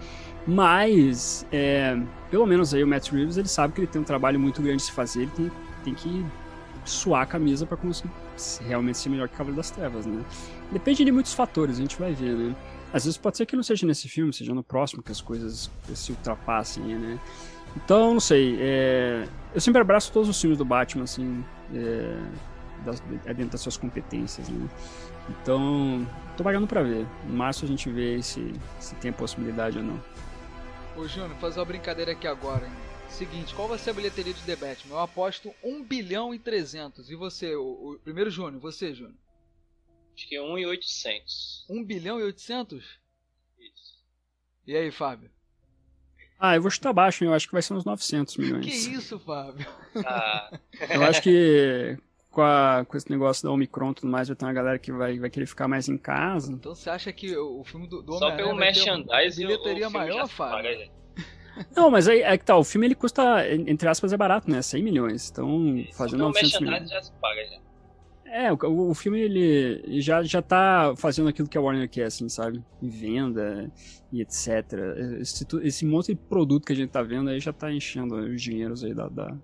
[0.47, 1.99] Mas, é,
[2.37, 4.77] pelo menos aí o Matt Reeves, ele sabe que ele tem um trabalho muito grande
[4.77, 6.23] de se fazer, ele tem, tem que
[6.85, 8.13] suar a camisa para conseguir
[8.61, 10.23] realmente ser melhor que Cavaleiro das Trevas, né?
[10.71, 12.55] Depende de muitos fatores, a gente vai ver, né?
[12.93, 15.71] Às vezes pode ser que não seja nesse filme, seja no próximo que as coisas
[15.95, 17.19] se ultrapassem, né?
[17.75, 18.59] Então, não sei.
[18.61, 19.27] É...
[19.55, 21.43] Eu sempre abraço todos os filmes do Batman, assim,
[21.75, 22.21] é...
[22.85, 23.03] Das...
[23.25, 24.69] É dentro das suas competências, né?
[25.31, 26.07] Então,
[26.37, 27.07] tô pagando pra ver.
[27.27, 29.99] Em março a gente vê se, se tem possibilidade ou não.
[30.97, 32.73] Ô, Júnior, fazer uma brincadeira aqui agora, hein?
[33.11, 34.95] Seguinte, qual vai ser a bilheteria de The Batman?
[34.95, 37.11] Eu aposto 1 bilhão e 300.
[37.11, 39.15] E você, o, o primeiro Júnior, você, Júnior?
[40.15, 41.67] Acho que é 1 e 800.
[41.69, 42.83] 1 bilhão e 800?
[43.59, 43.99] Isso.
[44.67, 45.31] E aí, Fábio?
[46.39, 48.65] Ah, eu vou chutar baixo, eu acho que vai ser uns 900 milhões.
[48.65, 49.67] Que isso, Fábio?
[49.97, 50.59] Ah.
[50.89, 51.99] eu acho que
[52.37, 54.93] com, a, com esse negócio da Omicron e tudo mais, vai ter uma galera que
[54.93, 56.53] vai, vai querer ficar mais em casa.
[56.53, 60.91] Então você acha que o filme do, do Só pelo merchandising, bilheteria maior, Fábio?
[61.75, 64.61] Não, mas aí é que tá, o filme ele custa, entre aspas, é barato, né?
[64.61, 65.31] 100 milhões.
[65.31, 66.91] Então, fazendo 900 milhões.
[66.91, 67.59] já se paga já.
[68.27, 72.29] É, o, o filme ele já, já tá fazendo aquilo que a Warner quer, assim,
[72.29, 72.63] sabe?
[72.83, 73.73] Venda
[74.13, 74.75] e etc.
[75.23, 78.43] Esse, esse monte de produto que a gente tá vendo aí já tá enchendo os
[78.43, 79.35] dinheiros aí da, da,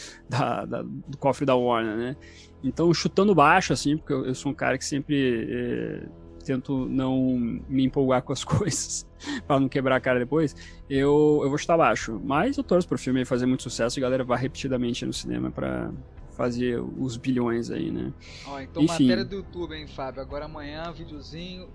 [0.28, 2.16] da, da do cofre da Warner, né?
[2.62, 6.08] Então, chutando baixo, assim, porque eu, eu sou um cara que sempre é,
[6.44, 7.38] tento não
[7.68, 9.06] me empolgar com as coisas
[9.46, 10.56] para não quebrar a cara depois,
[10.88, 12.20] eu, eu vou chutar baixo.
[12.24, 15.50] Mas eu torço pro filme fazer muito sucesso e a galera vai repetidamente no cinema
[15.50, 15.90] para
[16.30, 18.12] fazer os bilhões aí, né?
[18.46, 19.04] Ó, então Enfim.
[19.04, 20.22] matéria do YouTube, hein, Fábio?
[20.22, 21.68] Agora amanhã, videozinho,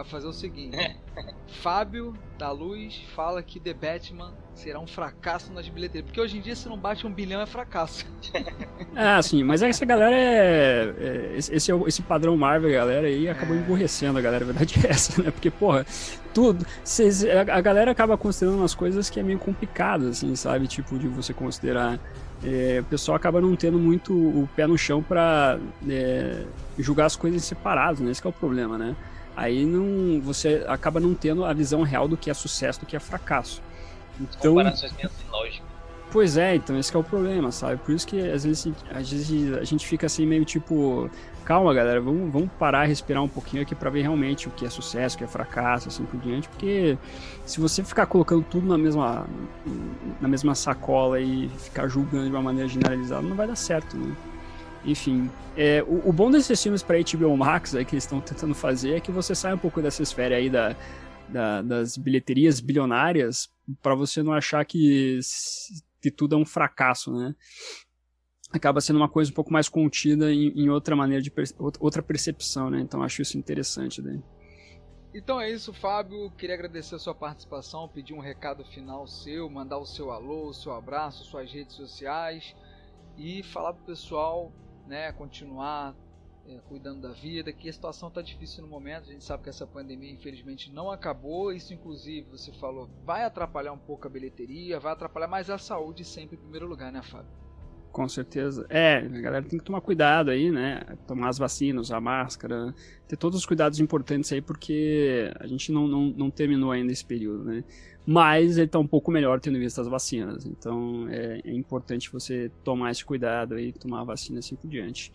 [0.00, 0.76] vai fazer o seguinte:
[1.62, 6.06] Fábio da Luz fala que The Batman será um fracasso nas bilheterias.
[6.06, 8.06] Porque hoje em dia, se não bate um bilhão, é fracasso.
[8.96, 10.94] ah, sim, mas essa galera é.
[10.98, 13.58] é esse, esse padrão Marvel, galera, aí acabou é.
[13.58, 15.30] emburrecendo a galera, a verdade é essa, né?
[15.30, 15.86] Porque, porra,
[16.32, 16.66] tudo.
[16.82, 20.66] Cês, a, a galera acaba considerando umas coisas que é meio complicado, assim, sabe?
[20.66, 21.98] Tipo, de você considerar
[22.42, 26.44] é, o pessoal acaba não tendo muito o pé no chão para é,
[26.78, 28.10] julgar as coisas separadas, né?
[28.10, 28.96] Esse é o problema, né?
[29.40, 32.94] Aí não, você acaba não tendo a visão real do que é sucesso, do que
[32.94, 33.62] é fracasso.
[34.20, 35.66] Então, Comparações meio lógicas.
[36.12, 37.78] Pois é, então esse é o problema, sabe?
[37.78, 41.08] Por isso que às vezes, às vezes a gente fica assim meio tipo,
[41.42, 44.68] calma galera, vamos, vamos parar, respirar um pouquinho aqui para ver realmente o que é
[44.68, 46.98] sucesso, o que é fracasso, assim por diante, porque
[47.46, 49.26] se você ficar colocando tudo na mesma,
[50.20, 54.14] na mesma sacola e ficar julgando de uma maneira generalizada, não vai dar certo, né?
[54.84, 58.54] Enfim, é, o, o, bom desses filmes para HBO Max aí, que eles estão tentando
[58.54, 60.74] fazer é que você sai um pouco dessa esfera aí da,
[61.28, 63.50] da das bilheterias bilionárias
[63.82, 65.20] para você não achar que
[66.00, 67.34] que tudo é um fracasso, né?
[68.50, 71.30] Acaba sendo uma coisa um pouco mais contida em, em outra maneira de
[71.78, 72.80] outra percepção, né?
[72.80, 74.20] Então acho isso interessante daí.
[75.12, 76.30] Então é isso, Fábio.
[76.38, 80.54] Queria agradecer a sua participação, pedir um recado final seu, mandar o seu alô, o
[80.54, 82.54] seu abraço, suas redes sociais
[83.16, 84.52] e falar pro pessoal,
[84.90, 85.94] né, continuar
[86.48, 89.08] é, cuidando da vida, que a situação está difícil no momento.
[89.08, 91.52] A gente sabe que essa pandemia, infelizmente, não acabou.
[91.52, 96.04] Isso, inclusive, você falou, vai atrapalhar um pouco a bilheteria, vai atrapalhar, mais a saúde
[96.04, 97.30] sempre em primeiro lugar, né, Fábio?
[97.92, 98.64] Com certeza.
[98.68, 100.80] É, a galera tem que tomar cuidado aí, né?
[101.08, 102.72] Tomar as vacinas, usar máscara,
[103.08, 107.04] ter todos os cuidados importantes aí, porque a gente não, não, não terminou ainda esse
[107.04, 107.64] período, né?
[108.06, 110.46] Mas ele tá um pouco melhor tendo visto as vacinas.
[110.46, 115.12] Então é, é importante você tomar esse cuidado aí, tomar a vacina assim por diante.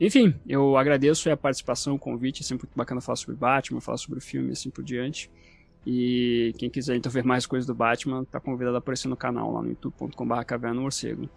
[0.00, 3.98] Enfim, eu agradeço a participação, o convite, é sempre muito bacana falar sobre Batman, falar
[3.98, 5.30] sobre o filme assim por diante.
[5.86, 9.52] E quem quiser então ver mais coisas do Batman, tá convidado a aparecer no canal
[9.52, 11.28] lá no youtube.com.br Caverna Morcego.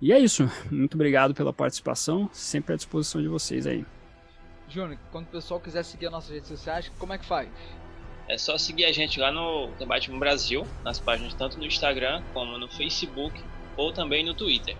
[0.00, 0.50] E é isso.
[0.70, 2.28] Muito obrigado pela participação.
[2.32, 3.84] Sempre à disposição de vocês aí.
[4.68, 7.48] Júnior, quando o pessoal quiser seguir as nossas redes sociais, como é que faz?
[8.28, 12.22] É só seguir a gente lá no The Batman Brasil, nas páginas tanto no Instagram
[12.32, 13.42] como no Facebook
[13.76, 14.76] ou também no Twitter.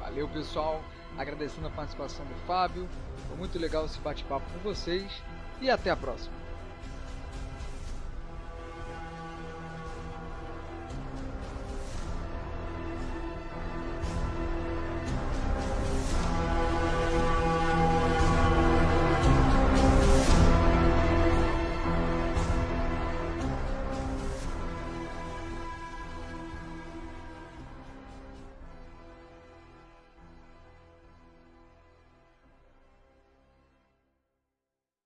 [0.00, 0.82] Valeu, pessoal.
[1.16, 2.88] Agradecendo a participação do Fábio.
[3.28, 5.10] Foi muito legal esse bate-papo com vocês.
[5.60, 6.39] E até a próxima.